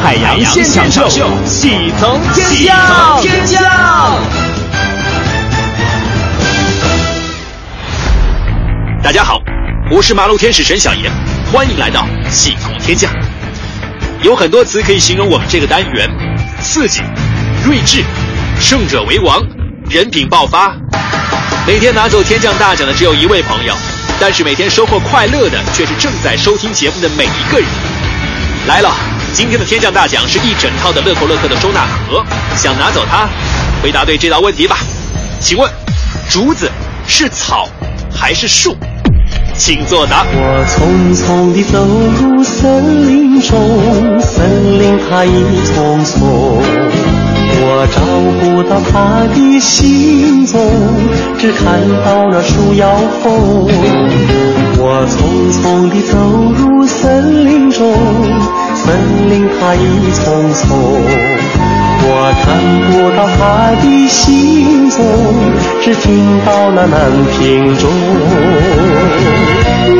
[0.00, 3.62] 海洋现场秀，喜从天降，天降。
[9.02, 9.40] 大家好，
[9.90, 11.10] 我是马路天使沈小岩，
[11.52, 13.10] 欢迎来到喜从天降。
[14.22, 16.08] 有很多词可以形容我们这个单元：
[16.62, 17.02] 刺激、
[17.64, 18.02] 睿智、
[18.60, 19.42] 胜者为王、
[19.90, 20.74] 人品爆发。
[21.66, 23.74] 每天拿走天降大奖的只有一位朋友，
[24.20, 27.68] 但是每天收获快乐的却是正在收听节目的每一个人。
[28.66, 29.17] 来了。
[29.34, 32.24] 今天的天降大奖是一整套的乐扣乐扣的收纳盒，
[32.56, 33.28] 想拿走它？
[33.82, 34.78] 回答对这道问题吧。
[35.40, 35.70] 请问，
[36.28, 36.70] 竹子
[37.06, 37.68] 是草
[38.12, 38.76] 还是树？
[39.56, 40.24] 请作答。
[40.32, 45.32] 我匆匆地走入森林中，森林它一
[45.66, 46.62] 丛丛，
[47.60, 48.00] 我找
[48.40, 50.58] 不到它的行踪，
[51.38, 52.88] 只看到那树摇
[53.22, 53.68] 风。
[54.80, 56.16] 我匆匆地走
[56.56, 57.92] 入森林中。
[58.84, 60.66] 森林它一丛丛，
[62.00, 62.10] 我
[62.42, 62.46] 看
[62.86, 63.40] 不到它
[63.82, 64.96] 的行踪，
[65.82, 66.06] 只听
[66.46, 66.96] 到那南
[67.32, 67.90] 屏钟，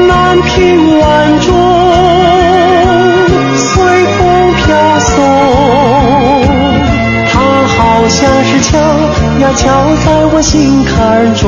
[0.07, 1.47] 南屏晚钟
[3.57, 3.67] 随
[4.17, 4.19] 风
[4.55, 4.67] 飘
[5.01, 5.09] 送，
[7.33, 7.35] 它
[7.67, 9.67] 好像是敲呀敲
[10.05, 11.43] 在我心坎中。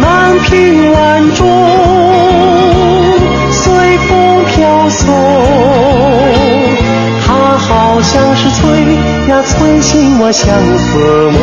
[0.00, 0.02] 南
[0.40, 1.40] 屏晚钟
[7.74, 8.70] 好像是催
[9.28, 10.46] 呀催醒我相
[10.78, 11.42] 思梦。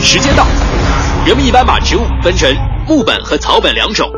[0.00, 0.46] 时间到，
[1.26, 2.50] 人们一般把植物分成
[2.88, 4.10] 木本和草本两种。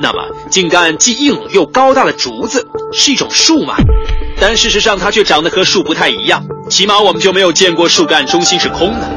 [0.00, 3.74] 那么，茎干既硬又高大的竹子是一种树吗？
[4.40, 6.46] 但事实上，它却长得和树不太一样。
[6.70, 9.10] 起码我们就没有见过树干中心是空的。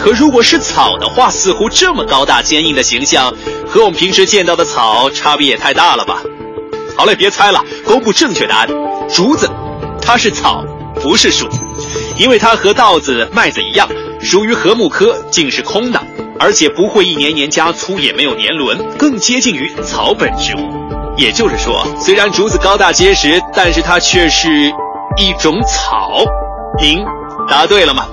[0.00, 3.32] 可如果是草的话，似乎这么高大坚硬的形象，
[3.68, 6.18] 和我们平时见到的草差别也太大了吧？
[6.96, 8.68] 好嘞，别猜了，公布正确答案：
[9.14, 9.48] 竹子，
[10.06, 10.64] 它是草，
[11.02, 11.48] 不是树，
[12.16, 13.88] 因为它和稻子、麦子一样，
[14.20, 16.00] 属于禾木科，茎是空的。
[16.38, 20.70] 而且不会一年年加粗，也没有年轮，更接近于草本植物。
[21.16, 24.48] 也就是说，虽然竹子高大结实，但是它却是
[25.16, 26.22] 一种草。
[26.80, 27.04] 您
[27.48, 28.06] 答对了吗？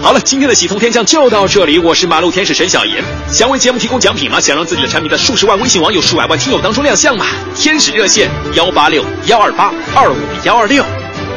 [0.00, 1.78] 好了，今天的喜从天降就到这里。
[1.78, 3.04] 我是马路天使沈小岩。
[3.30, 4.40] 想为节目提供奖品吗？
[4.40, 7.26] 想让自己的产品在数十万微信网友、数百万听友当中亮相吗？
[7.54, 10.84] 天使热线幺八六幺二八二五幺二六，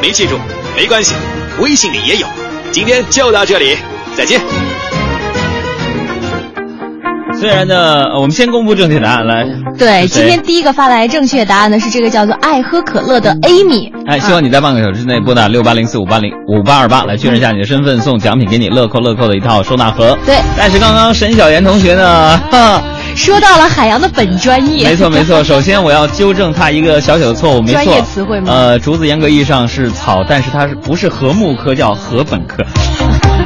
[0.01, 0.37] 没记住
[0.75, 1.15] 没关系，
[1.59, 2.27] 微信里也有。
[2.71, 3.77] 今天就到这里，
[4.15, 4.41] 再见。
[7.39, 9.45] 虽然呢，我们先公布正确答案来。
[9.77, 13.91] 对，今天第一个发来正确答案的是这个叫做爱喝可乐的 Amy。
[14.07, 20.17] 哎，希望你在半个小时之内拨打六八零四五八零五八二八来确认一下你的身份，送奖品给你，乐扣乐扣的一套收纳盒。
[20.25, 22.39] 对，但是刚刚沈小妍同学呢，
[23.15, 24.87] 说到了海洋的本专业。
[24.89, 27.83] 没错没错，首先我要纠正他一个小小的错误，没错。
[27.83, 28.51] 专业词汇吗？
[28.53, 32.63] 呃，竹子严格意义上是草，但是它是不是禾木科，叫禾本科。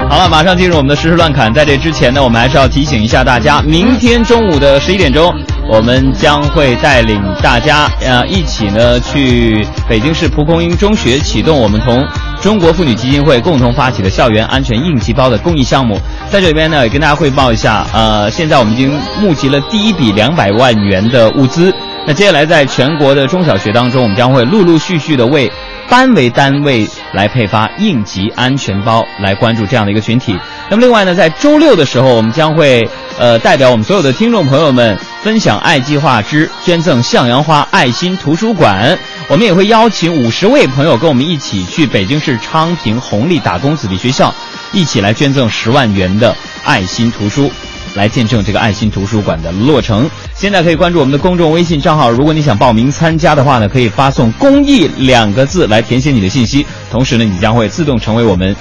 [0.10, 1.54] 好了，马上进入我们的实时乱侃。
[1.54, 5.32] 在这之前呢，我们还是要提醒一下大家，明天中午的十一点钟，
[5.72, 12.04] 我们将会带领大家呃一起呢去北京市蒲公英中学启动我们同
[12.42, 15.96] 中国妇女基金会共同发起的校园安全应急包的公益项目。
[16.32, 21.72] 在这里边呢，也跟大家汇报一下，呃，现在我们已经募集了第一笔两百万元的物资。
[22.08, 25.52] 那接下来在全国的中小学当中，我们将会陆陆续续的为。
[25.90, 30.38] 班为单位来配发应急安全包，来关注这样的一个群体。
[30.70, 38.98] 那么另外呢，在周六的时候，我们将会呃代表我们所有的听众朋友们分享爱计划之捐赠向阳花爱心图书馆。
[39.28, 44.34] 我们也会邀请五十位朋友跟我们一起去北京市昌平红利打工子弟学校，
[44.72, 47.52] 一起来捐赠十万元的爱心图书。
[47.96, 50.10] 来见证这个爱心图书馆的落成。
[50.34, 56.66] 现在可以关注我们的公众微信账号，如果你想报名参加的话呢，可以发送“公益”两个字来填写你的信息。
[56.90, 58.56] 同时呢，你将会自动成为我们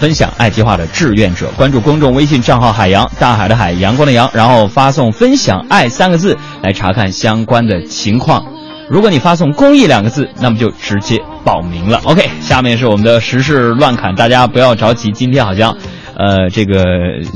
[0.00, 1.48] 分享爱计划的志愿者。
[1.56, 8.44] 关注公众微信账号“海洋大海的海阳光的阳”，然后发送“分享爱”三个字来查看相关的情况。
[8.90, 12.00] 如果你发送“公益”两个字，那么就直接报名了。
[12.04, 15.76] OK，下面是我们的时事乱侃，大家不要着急，今天好像。
[16.16, 16.74] 呃，这个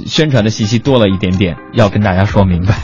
[0.06, 2.74] 宣传的信息多了一点点，要跟大家说明白。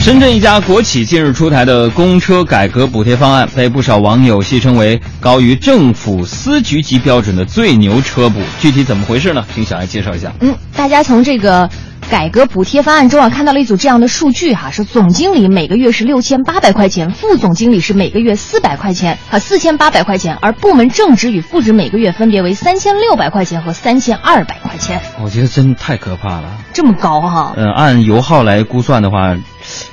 [0.00, 8.40] 深圳一家国企近日出台的公车改革补贴方案，被不少网友戏称为高于政府司局级标准的最牛车补。
[8.58, 9.44] 具体怎么回事呢？
[9.54, 10.32] 请小艾介绍一下。
[10.40, 11.68] 嗯，大家从这个。
[12.10, 25.00] 改革补贴方案中啊，看到了一组这样的数据哈，说总经理每个月是六千八百块钱，副总经理是每个月四百块钱啊，四千八百块钱，而部门正职与副职每个月分别为三千六百块钱和三千二百块钱。
[25.22, 27.52] 我觉得真太可怕了，这么高哈？
[27.56, 29.36] 嗯，按油耗来估算的话，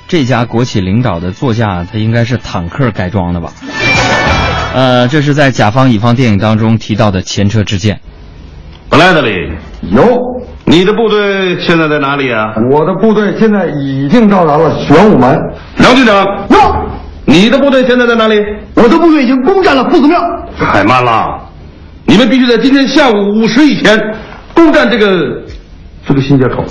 [0.07, 3.51] 这家国企领导的座驾它应该是坦克改装的吧？
[4.73, 7.99] 呃，这是在甲方乙方电影当中提到的前车之鉴。
[8.89, 9.31] 布莱德利
[9.81, 10.34] 有。
[10.67, 12.53] 你的部队现在在哪里啊？
[12.71, 15.39] 我的部队现在已经到达了玄武门。
[15.77, 16.57] 梁局长，哟，
[17.25, 18.43] 你的部队现在在哪里？
[18.75, 20.19] 我的部队已经攻占了夫子庙。
[20.57, 21.39] 太慢了，
[22.05, 23.97] 你们必须在今天下午五时以前
[24.55, 25.43] 攻占这个
[26.07, 26.63] 这个新街口。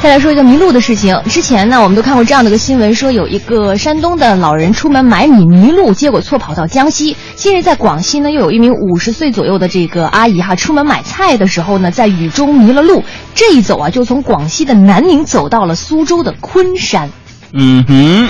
[0.00, 1.20] 再来说一个迷路的事情。
[1.28, 7.16] 之前呢，我们都看过这样的一个新闻，说有一个山东的老人出门买米迷路，结果错跑到江西。
[7.34, 13.02] 近日在广西呢，又有一名五十岁左右的这个阿姨哈，出门买菜的时候呢，在雨中迷了路，
[13.34, 17.10] 这一走啊，就从广西的南宁走到了苏州的昆山。
[17.52, 18.28] 嗯哼，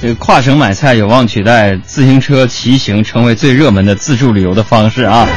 [0.00, 5.28] 这个跨省买菜有望取代自行车骑行，成为最热门的自助旅游的方式啊。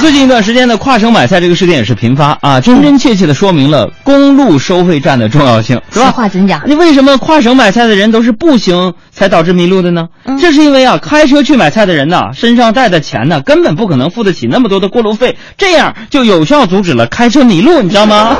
[0.00, 6.10] 最近一段时间呢，跨省买菜这个事件也是频发啊，真真切切的说明了公路收费站的重要性，是吧？
[6.10, 6.60] 话怎讲？
[6.66, 10.08] 你为什么跨省买菜的人都是步行才导致迷路的呢？
[10.40, 18.36] 这是因为啊，开车去买菜的人呢，身上带的钱呢，根本不可能付得起那么多的过路费，这样就有效阻止了开车迷路，你知道吗？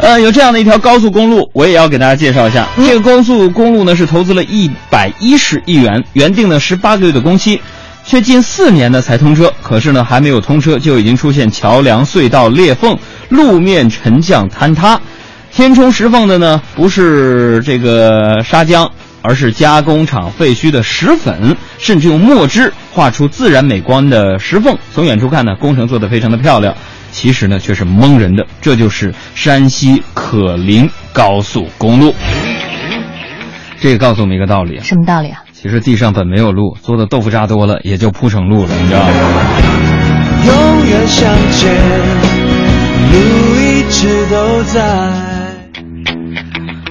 [0.00, 2.66] 呃，有这样的一条高速公路，我也要给大家介绍一下。
[2.76, 7.60] 这个高速公路呢，是投资了一百一十亿元，原定的十八个月的工期。
[8.04, 9.52] 却近四年呢才通车。
[9.62, 15.00] 可是呢，还没有通车就已经出现桥梁隧道裂缝、路面沉降坍塌。
[15.52, 18.88] 填充石缝的呢，不是这个砂浆，
[19.20, 24.76] 而是加工厂废墟的石粉，甚至用墨汁画出自然美观的石缝。
[24.94, 26.72] 从远处看呢，工程做得非常的漂亮，
[27.10, 28.46] 其实呢却是蒙人的。
[28.60, 32.14] 这就是山西可林高速公路。
[33.80, 35.42] 这个告诉我们一个道理啊，什么道理啊？
[35.62, 39.12] 其实地上本没有路，做的豆腐渣多了，也就铺成路了，你知道吗？
[40.46, 41.76] 永远向前，
[43.12, 43.18] 路
[43.60, 45.39] 一直都在。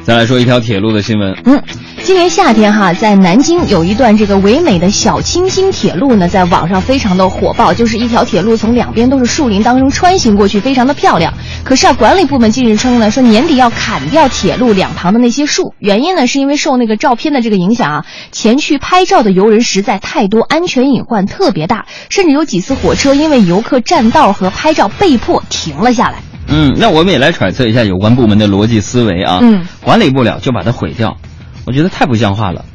[0.10, 1.38] 再来说一条铁路的新闻。
[1.46, 1.62] 嗯，
[2.02, 11.32] 今年夏天哈，在南京有一段这个唯美的小清新铁路呢，在网上非常的火爆，就是一条铁路从两边都是树林当中穿行过去，非常的漂亮。
[11.64, 26.24] 可是啊，管理部门近日称呢，说年底要砍掉铁路两旁的那些树，原因呢是因为受那个照片的这个影响啊，前去拍照的游人实在太多，安全隐患特别大，甚至有几次火车因为游客占道和拍照被迫停了下来。
[26.50, 29.40] 嗯，那我们也来揣测一下有关部门的逻辑思维啊。
[29.42, 31.18] 嗯，管理不了就把它毁掉，
[31.66, 32.66] 我觉得太不像话了。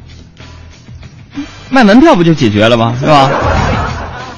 [1.69, 2.95] 卖门票不就解决了吗？
[2.99, 3.29] 是吧？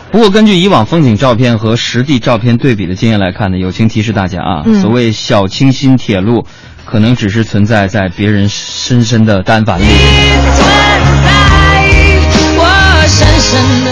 [0.09, 6.45] 不过根据以往风景照片和实地照片对比的经验来看呢，友情提示大家啊，嗯所谓小清新铁路，
[6.85, 9.83] 可能只是存在在别人深深的单反里。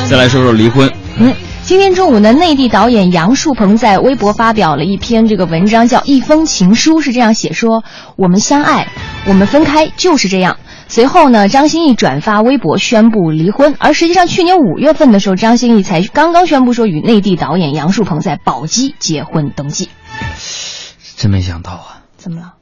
[0.10, 0.90] 再来说说离婚。
[1.18, 1.34] 嗯，
[1.66, 7.84] 今天中午呢，内地导演杨树鹏在微博发表了一篇这个文章，叫《一封情书》，是这样写说：
[8.16, 8.88] 我们相爱，
[9.26, 10.58] 我们分开就是这样。
[10.88, 19.90] 随后呢，张歆艺转发微博宣布离婚，而实际上去年五月份的时候，张歆艺才刚刚宣布说与内地导演杨树鹏在宝鸡结婚登记。
[21.18, 22.54] 真没想到啊，怎么了？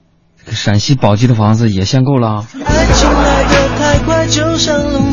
[0.46, 2.46] 这个陕西宝鸡的房子也限购了啊。
[2.66, 5.13] 爱情来得太快，就像龙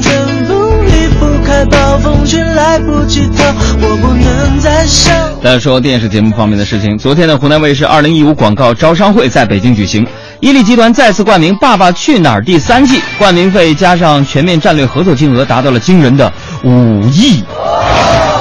[1.67, 3.45] 暴风圈，来不及逃，
[3.81, 5.15] 我不能再想。
[5.43, 10.07] 再说电视节目方面的事情，昨天的湖南卫视二零一五广告招商会在北京举行，
[10.41, 17.43] 伊利集团再次冠名《爸爸去哪儿》第三季，冠名费加上全面战略合作金额达到了惊人的五亿。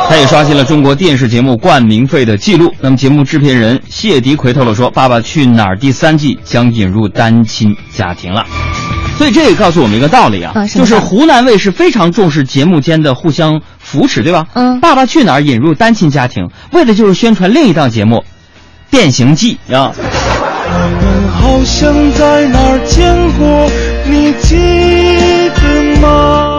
[0.09, 2.73] 他也刷新了中国电视节目冠名费的记录。
[2.81, 8.43] 那么，节目制片人谢迪奎透露说，《爸爸去哪儿》第三季将引入单亲家庭了。
[9.19, 14.47] 所以这也告诉我们一个道理啊，就是湖南卫视非常重视节目间的互相扶持，对吧？
[14.53, 18.15] 嗯《爸爸去哪儿》引入单亲家庭，为的就是宣传另一档节目
[18.89, 19.91] 《变形记》啊。
[19.93, 23.69] 我们好像在哪儿见过，
[24.05, 24.55] 你记
[25.53, 26.58] 得吗？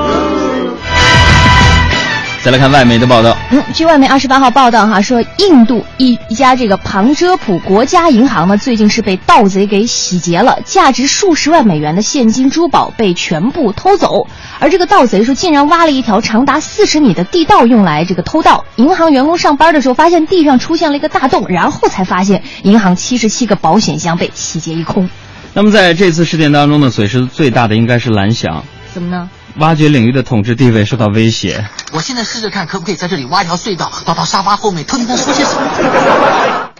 [2.42, 14.26] 再来看外媒的报道，嗯，据外媒二十八号报道哈，说印度一一家这个旁遮普国家银行呢，最近是被盗贼给洗劫了，价值数十万美元的现金珠宝被全部偷走，
[14.58, 18.64] 而这个盗贼说竟然挖了一条长达四十米的地道用来这个偷盗。
[18.76, 25.10] 银行员工上班的时候发现地上出现了一个大洞，然后才发现银行七十七个保险箱被洗劫一空。
[25.52, 29.28] 那么在这次事件当中呢，损失最大的应该是蓝翔，怎么呢？
[29.58, 31.64] 挖掘领域的统治地位受到威胁。
[31.92, 36.70] 我现在试试看，可不可以在这里挖一条隧道，跑到沙发后面偷听他说些什么。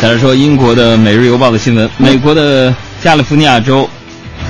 [0.00, 3.88] 再来说英国的《每日邮报》的新闻，美国的加利福尼亚州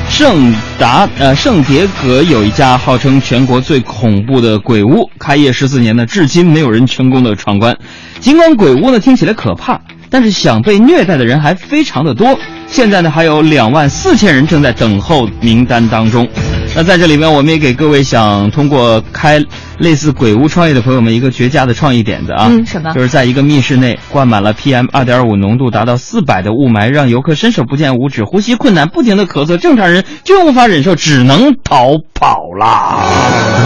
[0.09, 7.77] 圣达呃圣迭戈有一家号称全国最恐怖的鬼屋，开业十四年呢，至今没有人成功的闯关。
[8.21, 12.39] 尽管鬼屋呢听起来可怕，但是想被虐待的人还非常的多。
[12.71, 16.27] 现在呢，还有两万四千人正在等候名单当中。
[16.75, 19.45] 那在这里面，我们也给各位想通过开
[19.79, 22.47] 类似鬼屋创业的朋友们一个绝佳的创意点子啊！
[22.49, 33.01] 嗯什么就是在一个密室内灌满了 PM 二点五浓度达到四百的雾霾，让游客伸手不见五指，呼吸困难，不停的咳嗽，正常人就无法忍受，只能逃跑啦。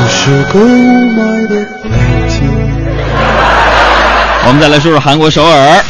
[0.09, 2.41] 是个雾霾的北京。
[4.47, 5.85] 我们再来说说韩国首尔。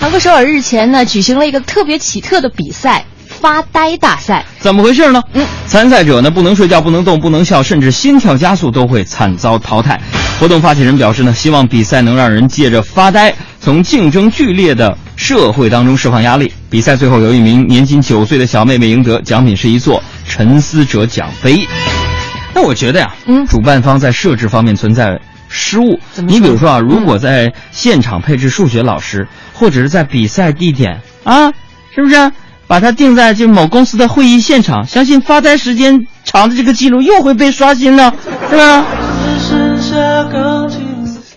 [0.00, 4.44] 韩国首尔日前呢举行了一个特别奇特的比赛——发呆大赛。
[4.60, 5.20] 怎么回事呢？
[5.34, 10.00] 嗯，参赛者呢不能睡觉、不能动、不能笑，甚至心跳加速都会惨遭淘汰。
[10.38, 16.52] 活动发起人表示呢，希望比赛能让人借着发呆，从竞争剧烈的社会当中释放压力。
[16.70, 21.66] 比赛最后有一名年仅九岁的小妹妹赢得，奖品是一座沉思者奖杯。
[22.54, 25.98] 那我觉得呀，嗯，主办方在设置方面存在失误。
[26.26, 29.26] 你比如说啊，如果在现场配置数学老师，
[29.58, 31.52] 或者是在比赛地点啊，
[31.94, 32.30] 是不是
[32.68, 34.86] 把它定在就某公司的会议现场？
[34.86, 38.12] 相信发呆时间长的这个记录又会被刷新呢，
[38.48, 38.84] 是吧？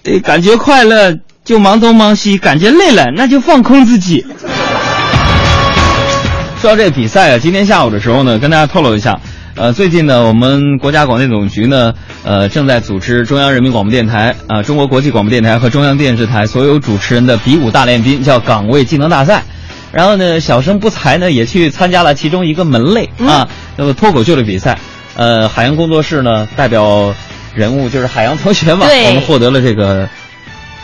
[0.03, 4.25] 对，感觉快乐就忙东忙西，感觉累了那就放空自己。
[6.61, 9.19] 说到这比赛啊，今天下午的时候呢，跟大家透露一下，
[9.55, 11.93] 呃，最近呢，我们国家广电总局呢，
[12.23, 19.43] 呃，正在组织中央人民广播电台、啊、中国国际广播电台和中央电视台所有主持人的比武大练兵，叫岗位技能大赛。
[19.91, 24.79] 然后呢，小生不才呢也去参加了其中一个门类啊，那么脱口秀的比赛。
[25.17, 27.13] 呃，海洋工作室呢代表
[27.53, 30.07] 人物就是海洋同学嘛，我们获得了这个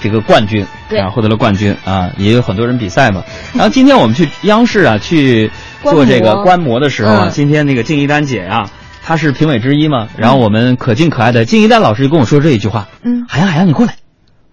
[0.03, 3.23] 这个冠军，对啊，获得了冠军啊，也有很多人比赛嘛。
[3.53, 5.49] 然后今天我们去央视啊去
[5.83, 8.69] 做这个观摩的时候啊，嗯今天那个敬一丹姐啊，
[9.03, 13.95] 她是评委之一嘛，然后我们可敬可爱的敬一丹老师就跟我说这一句话，嗯，海洋海洋你过来，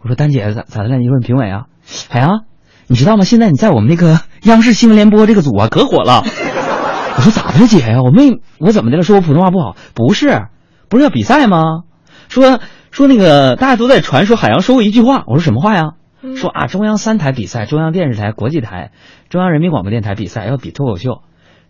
[0.03, 0.97] 我说丹姐咋咋的了？
[0.99, 1.63] 你问评委啊，
[2.09, 2.45] 海洋，
[2.87, 3.25] 你知道吗？
[3.25, 6.25] 现在你在我们那个央视新闻联播这个组啊可火了。
[7.17, 8.03] 我说咋的了姐呀？
[8.03, 9.03] 我没我怎么的了？
[9.03, 9.77] 说我普通话不好？
[9.95, 10.47] 不是，
[10.89, 11.83] 不是要比赛吗？
[12.29, 12.59] 说
[12.91, 15.93] 说那个大家都在传说海洋说过一句话，我说什么话呀？
[16.37, 18.91] 说啊中央三台比赛，中央电视台、国际台、
[19.31, 21.23] 中央人民广播电台比赛要比脱口秀，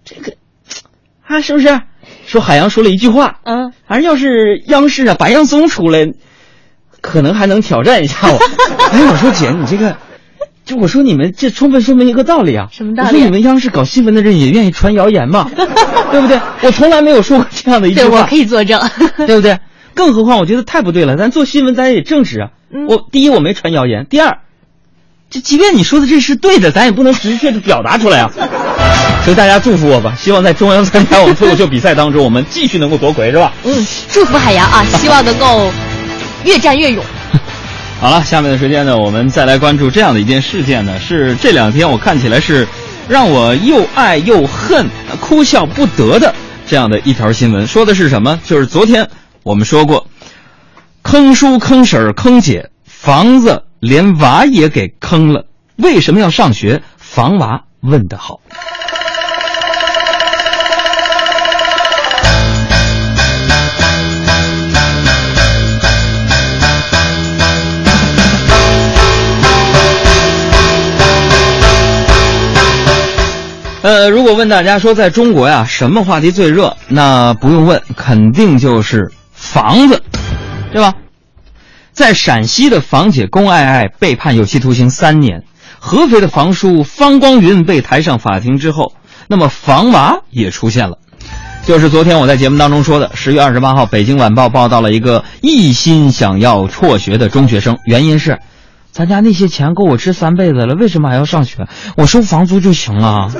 [0.05, 0.35] 这个
[1.27, 1.81] 啊是不是？
[2.27, 6.07] 说海洋说了一句话，嗯，反正要是央视啊白岩松出来，
[7.01, 8.39] 可能还能挑战一下我。
[8.93, 9.97] 哎，我说姐你这个。
[10.65, 15.45] 就我说你们这充分说明一个道理啊，什么道理我说你们央视搞新闻的人也愿意传谣言嘛，
[16.11, 16.41] 对不对？
[16.63, 18.81] 我从来没有说过这样的一句对，话，我可以作证。
[19.27, 19.59] 对不对？
[19.95, 22.49] 更何况我觉得太不对了，咱做新闻咱也正直啊。
[22.73, 24.39] 嗯我第一我没传谣言，第二，
[25.35, 28.31] 就即便你说的这是对的，咱也不能直接的表达出来啊。
[29.25, 33.53] 所以大家祝福我吧，希望在中央参加我们脱口秀比赛当中，我们继续能够夺魁，是吧？
[33.65, 35.73] 嗯，祝福海洋啊，希望能够
[36.45, 37.05] 越战越勇。
[38.01, 42.69] 好了，下面的时间呢，我们再来关注这样的一件事件呢，是这两天我看起来是
[43.09, 44.87] 让我又爱又恨、
[45.21, 46.33] 哭笑不得的
[46.65, 47.67] 这样的一条新闻。
[47.67, 48.39] 说的是什么？
[48.47, 49.11] 就是昨天
[49.43, 50.07] 我们说过，
[51.03, 55.45] 坑叔、坑婶儿、坑姐，房子连娃也给坑了。
[55.77, 56.83] 为什么要上学？
[56.97, 58.41] 防娃问得好。
[73.83, 76.75] 呃，如果问大家说在中国呀，什么话题最热？
[76.89, 80.03] 那不用问，肯定就是房子，
[80.73, 80.95] 对吧？
[81.95, 85.45] 在陕西的房姐龚爱爱被判有期徒刑三年，
[85.79, 88.93] 合肥的房叔方光云被抬上法庭之后，
[89.29, 90.99] 那么房娃也出现了。
[91.65, 98.41] 就是昨天我在节目当中说的，十月二十八号，《北京晚报》报道了一个一心想要辍学的中学生，原因是，
[98.91, 101.69] 咱家那些钱够我吃三辈子了，为什么还要上学？
[101.97, 103.31] 我收房租就行了。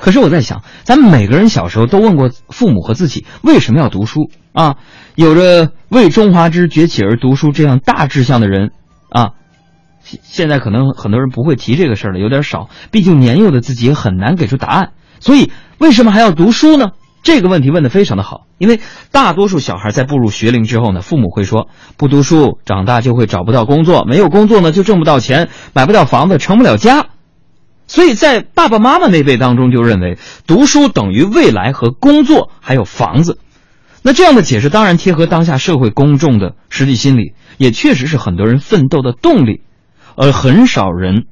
[0.00, 4.76] 可是我在想，咱们每个人小时候都问过父母和自己为什么要读书啊？
[5.20, 8.70] 有着为中华之崛起而读书这样大志向的人
[9.10, 9.32] 啊，
[10.02, 12.70] 现现在可能很多人不会提这个事儿了，有点少。
[12.90, 14.92] 毕竟年幼的自己也很难给出答案。
[15.18, 16.92] 所以，为什么还要读书呢？
[17.22, 18.80] 这个问题问得非常的好，因为
[19.12, 21.68] 大多数小孩在步入学龄之后呢，父母会说，
[21.98, 27.08] 不读书，长大就会找不到工作，没有工作呢就挣不到钱，买不到房子，成不了家。
[27.86, 30.16] 所以在爸爸妈妈那辈当中，就认为
[30.46, 33.38] 读书等于未来和工作，还有房子。
[34.02, 39.62] 那这样的解释当然贴合当下社会公众的实际心理，也确实是很多人奋斗的动力。
[40.16, 41.26] 而很少人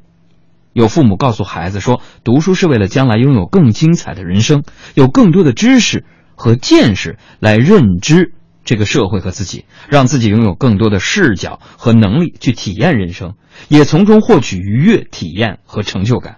[0.72, 4.62] 有父母告诉孩子说，读书是为了将来拥有更精彩的人生，
[4.94, 6.04] 有更多的知识
[6.36, 8.32] 和见识来认知
[8.64, 13.34] 这个社会和自己，让自己拥有更多的视角和能力去体验人生，
[13.68, 16.36] 也从中获取愉悦体验和成就感。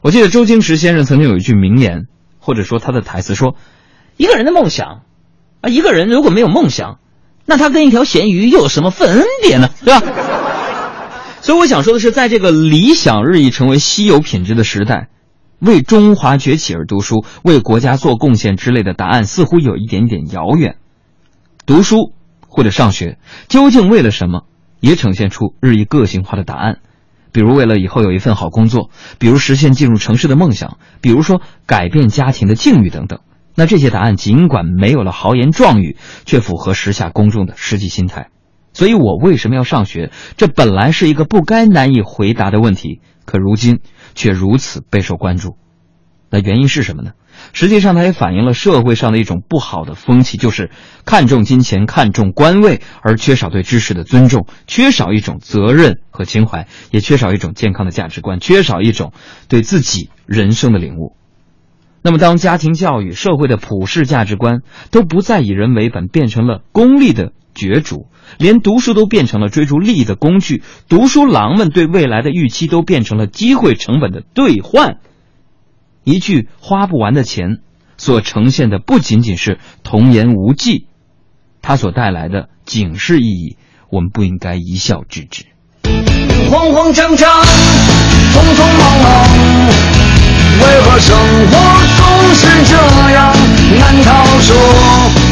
[0.00, 2.06] 我记得周星驰先生曾经有一句名言，
[2.38, 3.56] 或者说他的台词说
[4.16, 5.02] ：“一个人的梦想，
[5.62, 6.98] 啊，一个人如果没有梦想，
[7.46, 9.70] 那他跟一条咸鱼又有什么分别呢？
[9.84, 10.06] 对吧？”
[11.40, 15.08] 所以我想说的是，在这个理想日益成为稀有品质的时代，
[15.58, 20.76] 为中华崛起而读书，为国家做贡献之类的答案似乎有一点点遥远。
[21.66, 22.12] 读书
[22.46, 24.46] 或者上学，究竟为了什么，
[24.78, 26.78] 也呈现出日益个性化的答案。
[27.32, 33.20] 比如为了以后有一份好工作，比如实现进入城市的梦想，比如说改变家庭的境遇等等。
[33.54, 38.28] 那这些答案尽管没有了豪言壮语，却符合时下公众的实际心态。
[38.72, 40.10] 所以我为什么要上学？
[40.36, 43.80] 这本来是一个不该难以回答的问题，可如今
[44.14, 45.56] 却如此备受关注。
[46.30, 47.10] 那原因是什么呢？
[47.52, 50.70] 实际上，它也反映了社会上的一种不好的风气，就是
[51.04, 59.12] 看重金钱、看重官位，而缺少对知识的尊重，缺少一种责任和情怀，也缺少一种健康的价值观，缺少一种
[59.48, 61.16] 对自己人生的领悟。
[62.04, 74.96] 那么，当家庭教育、社会的普世价值观都不再以人为本，变成了功利的角逐，连读书都变成了追逐利益的工具，读书郎们对未来的预期都变成了机会成本的兑换。
[76.02, 77.58] 一句花不完的钱，
[77.96, 80.88] 所呈现的不仅仅是童言无忌，
[81.62, 83.56] 它所带来的警示意义，
[83.90, 85.44] 我们不应该一笑置之。
[86.50, 89.91] 慌慌张张，匆匆忙忙，
[90.60, 91.16] 为何生
[91.50, 91.52] 活
[91.96, 92.00] 总
[92.34, 92.72] 是这
[93.14, 93.20] 样？
[93.78, 94.50] 难道说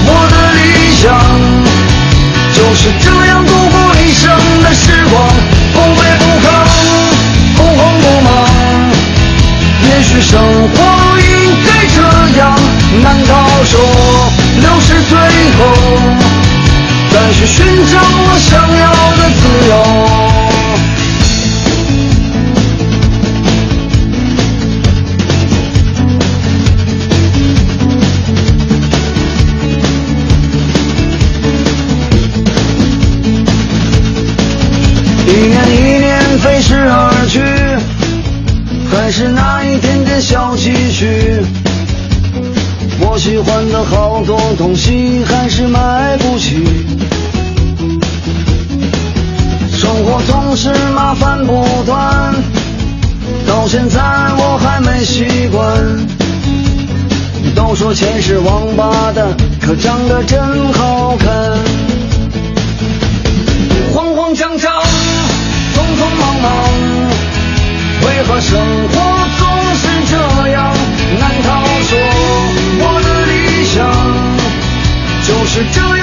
[0.07, 0.61] 我的理
[0.97, 1.05] 想
[2.55, 4.23] 就是这样度过一生
[4.63, 5.15] 的时光？
[5.75, 6.49] 不卑不亢，
[7.57, 8.29] 不慌不忙。
[9.83, 10.77] 也许生活
[11.19, 11.25] 应
[11.67, 11.97] 该这
[12.39, 12.43] 样。
[13.03, 13.33] 难道
[13.65, 13.73] 说
[14.61, 15.13] 六十岁
[15.57, 15.59] 后
[17.13, 18.80] 再去寻找我想要
[44.71, 46.65] 东西还是买不起。
[49.73, 52.33] 生活总是麻烦不断，
[53.49, 55.77] 到现在我还没习惯。
[57.53, 59.27] 都说钱是王八蛋，
[59.61, 60.41] 可长得真
[60.73, 61.29] 好看。
[63.93, 64.73] 慌慌张张，
[65.75, 66.53] 匆匆忙忙，
[68.07, 68.61] 为何生
[68.93, 69.10] 活
[75.69, 76.00] 就是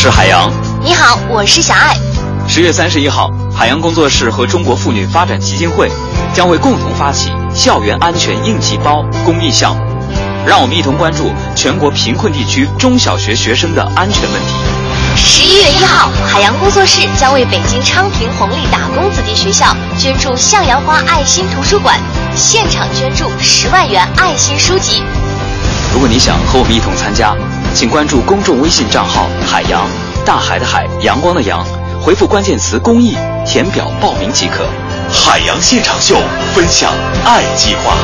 [0.00, 0.48] 是海洋。
[0.80, 1.92] 你好，我是小爱。
[2.46, 5.90] 十月三十一号，海洋工作室和中国妇女发展基金会
[6.32, 9.82] 将会共同发起校园安全应急包公益项目，
[10.46, 14.54] 让我们一同关注全国贫困地区中小学学生的安全问题。
[15.16, 21.98] 十一月一号，海洋工作室将为北京昌平红利打工子弟学校捐助向阳花爱心图书馆，
[22.36, 25.02] 现场捐助十万元爱心书籍。
[25.92, 27.34] 如果你想和我们一同参加，
[27.74, 29.88] 请关注公众微信账号“海洋
[30.24, 31.64] 大海的海阳光的阳”，
[32.02, 33.16] 回复关键词“公益”
[33.46, 34.64] 填表报名即可。
[35.10, 36.16] 海洋现场秀
[36.54, 36.92] 分享
[37.24, 37.94] 爱计划。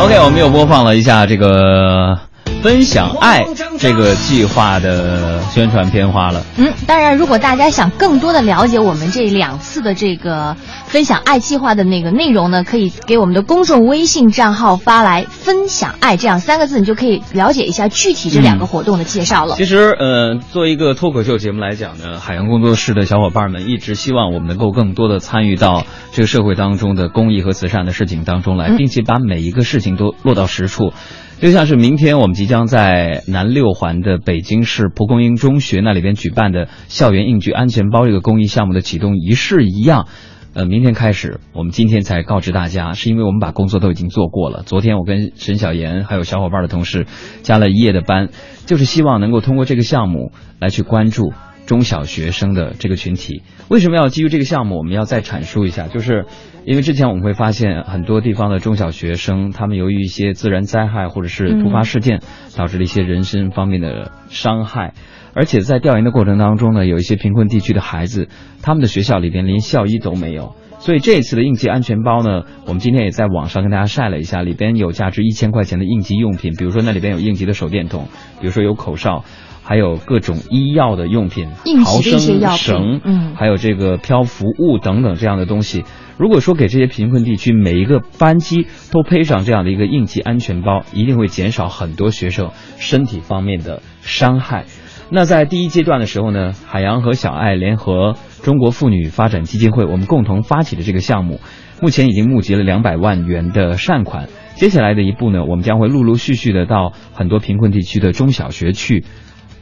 [0.00, 2.18] OK，我们又播放了一下这个
[2.62, 3.44] 分享爱
[3.78, 6.44] 这个计划的宣传片花了。
[6.56, 19.54] 嗯，当然，如果大家想更多的了解我们这两次的这个分享爱计划的那个内容呢，可以给我们的公众微信账号发来“分享爱”这样三个字，你就可以了解一下具体这两个活动的介绍了。
[19.56, 30.92] 其实，呃，作为一个脱口秀节目来讲呢，海洋工作室的小伙伴们一直希望我们能够更多的参与到这个社会当中的公益和慈善的事情当中来，嗯并且把每一个事情都落到实处。
[31.40, 40.08] 就像是明天我们即将在南六环的北京市蒲公英中学那里边举办的校园应急安全包这个公益项目的启动仪式一样。
[40.54, 44.64] 呃，明天开始，我们今天才告知大家，是因为我们把工作都已经做过了。
[44.66, 47.06] 昨天我跟沈小妍还有小伙伴的同事
[47.42, 48.30] 加了一夜的班，
[48.66, 51.32] 就是希望能够通过这个项目来去关注
[51.68, 53.42] 中小学生的这个群体。
[53.68, 54.78] 为什么要基于这个项目？
[54.78, 56.24] 我们要再阐述一下，就是
[56.64, 62.22] 因为之前我们会发现很多地方的中小学生，他们由于一些自然灾害或者是突发事件，
[62.56, 64.94] 导致了一些人身方面的伤害。
[65.34, 68.28] 而且在调研的过程当中呢，有一些贫困地区的孩子，
[68.62, 70.54] 他们的学校里边连校医都没有。
[70.78, 78.06] 所以这一次的应急安全包呢，我们今天也在网上跟大家晒了一下，里边有价值一千块钱的应急用品，比如说那里边有应急的手电筒，
[78.40, 79.24] 比如说有口哨，
[79.68, 85.84] 还有各种医药的用品，应逃急的一些药生绳，嗯还有这个漂浮物等等这样的东西。
[86.16, 94.64] 如果说给这些贫困地区每一个班级都配上这样的一个应急安全包，一定会减少很多学生身体方面的伤害。
[95.10, 101.40] 那在第一阶段的时候呢，海洋和小爱联合中国妇女发展基金会，我们共同发起的这个项目，
[101.82, 104.28] 目前已经募集了两百万元的善款。
[104.54, 109.04] 接下来的一步呢，我们将会陆陆续续的到很多贫困地区的中小学去，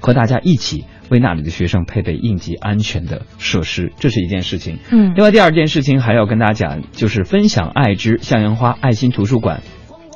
[0.00, 4.78] 和大家一起为那里的学生配备应急安全的设施，这是一件事情。
[4.90, 9.62] 嗯，另外第二件事情还要跟大家讲，就是分享爱之向阳花爱心图书馆。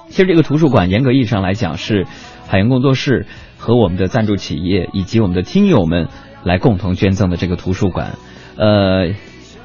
[0.09, 2.05] 其实这个图书馆严格意义上来讲是
[2.49, 3.27] 海洋工作室
[3.59, 6.09] 和我们的赞助企业以及我们的听友们
[6.43, 8.15] 来共同捐赠的这个图书馆。
[8.57, 9.13] 呃，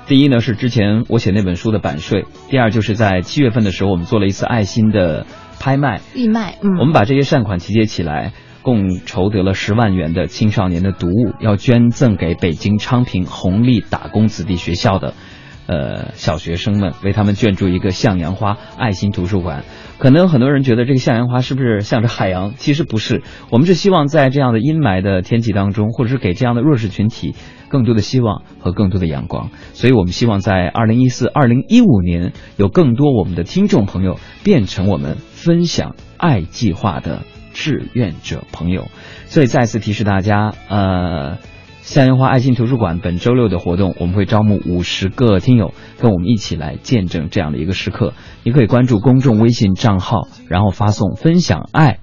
[0.06, 5.26] 第一呢是之前我写那本书的版税，第二就是在七月份的时候我们做了一次爱心的
[5.60, 6.60] 拍卖，义卖。
[6.62, 8.34] 嗯，我们把这些善款集结起来，
[8.66, 15.14] 共筹得了十万元的青少年的读物，要捐赠给北京昌平红利打工子弟学校的。
[15.68, 19.64] 呃，小学生们为他们捐助一个向阳花爱心图书馆。
[19.98, 22.54] 可能很多人觉得这个向阳花是不是向着海洋？
[22.56, 27.34] 其实不是，我们是希望在这样的阴霾的天气当中，或者是给这样的弱势群体
[27.68, 29.50] 更多的希望和更多的阳光。
[29.74, 37.24] 所以我们希望在二零一四、二零一五年，有更多我们的听众朋友变成我们分享爱计划的
[37.56, 38.90] 志愿者朋友。
[39.26, 41.40] 所以再次提示大家，呃。
[41.86, 48.14] 向阳花爱心图书馆本周六的活动，我们会招募五十个听友，跟我们一起来见证这样的一个时刻。
[48.42, 52.00] 你可以关注公众微信账号，然后发送“分享爱”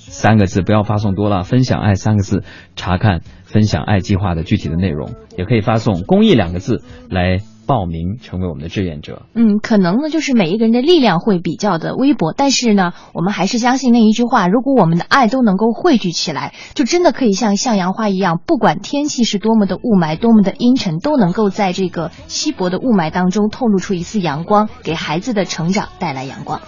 [0.00, 2.42] 三个字，不要发送多了，“分享爱”三个字，
[2.74, 5.10] 查看分享爱计划的具体的内容。
[5.36, 7.40] 也可以发送“公益”两个字来。
[7.66, 26.60] 报名成为我们的志愿者，嗯，可能呢，就是每一个人的力量会比较的微薄，但是呢，我们还是相信那一句话：如果我们的爱都能够汇聚起来，就真的可以像向阳花一样，不管天气是多么的雾霾，多么的阴沉，都能够在这个稀薄的雾霾当中透露出一丝阳光，给孩子的成长带来阳光。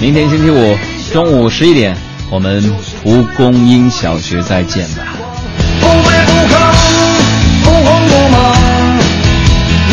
[0.00, 0.76] 明天星期五
[1.12, 1.96] 中午十一点，
[2.32, 2.62] 我们
[3.02, 5.04] 蒲公英小学再见吧。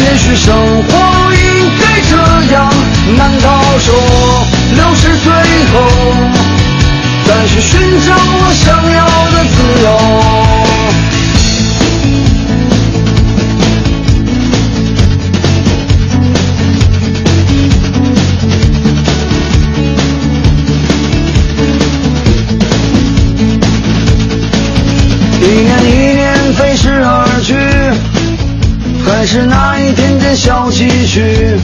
[0.03, 0.89] 也许生活
[1.33, 2.15] 应该这
[2.53, 2.73] 样，
[3.17, 3.47] 难道
[3.79, 3.93] 说
[4.75, 5.31] 六十岁
[5.73, 5.75] 后
[7.27, 8.99] 再去寻找我想要
[9.31, 10.60] 的自由？
[29.21, 31.55] 还是那一点点小积蓄，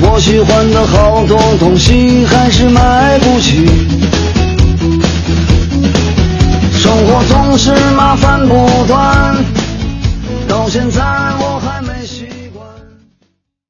[0.00, 3.68] 我喜欢的好多东西还是买不起。
[6.72, 9.36] 生活总是麻烦不断，
[10.48, 11.02] 到现在
[11.40, 11.87] 我还。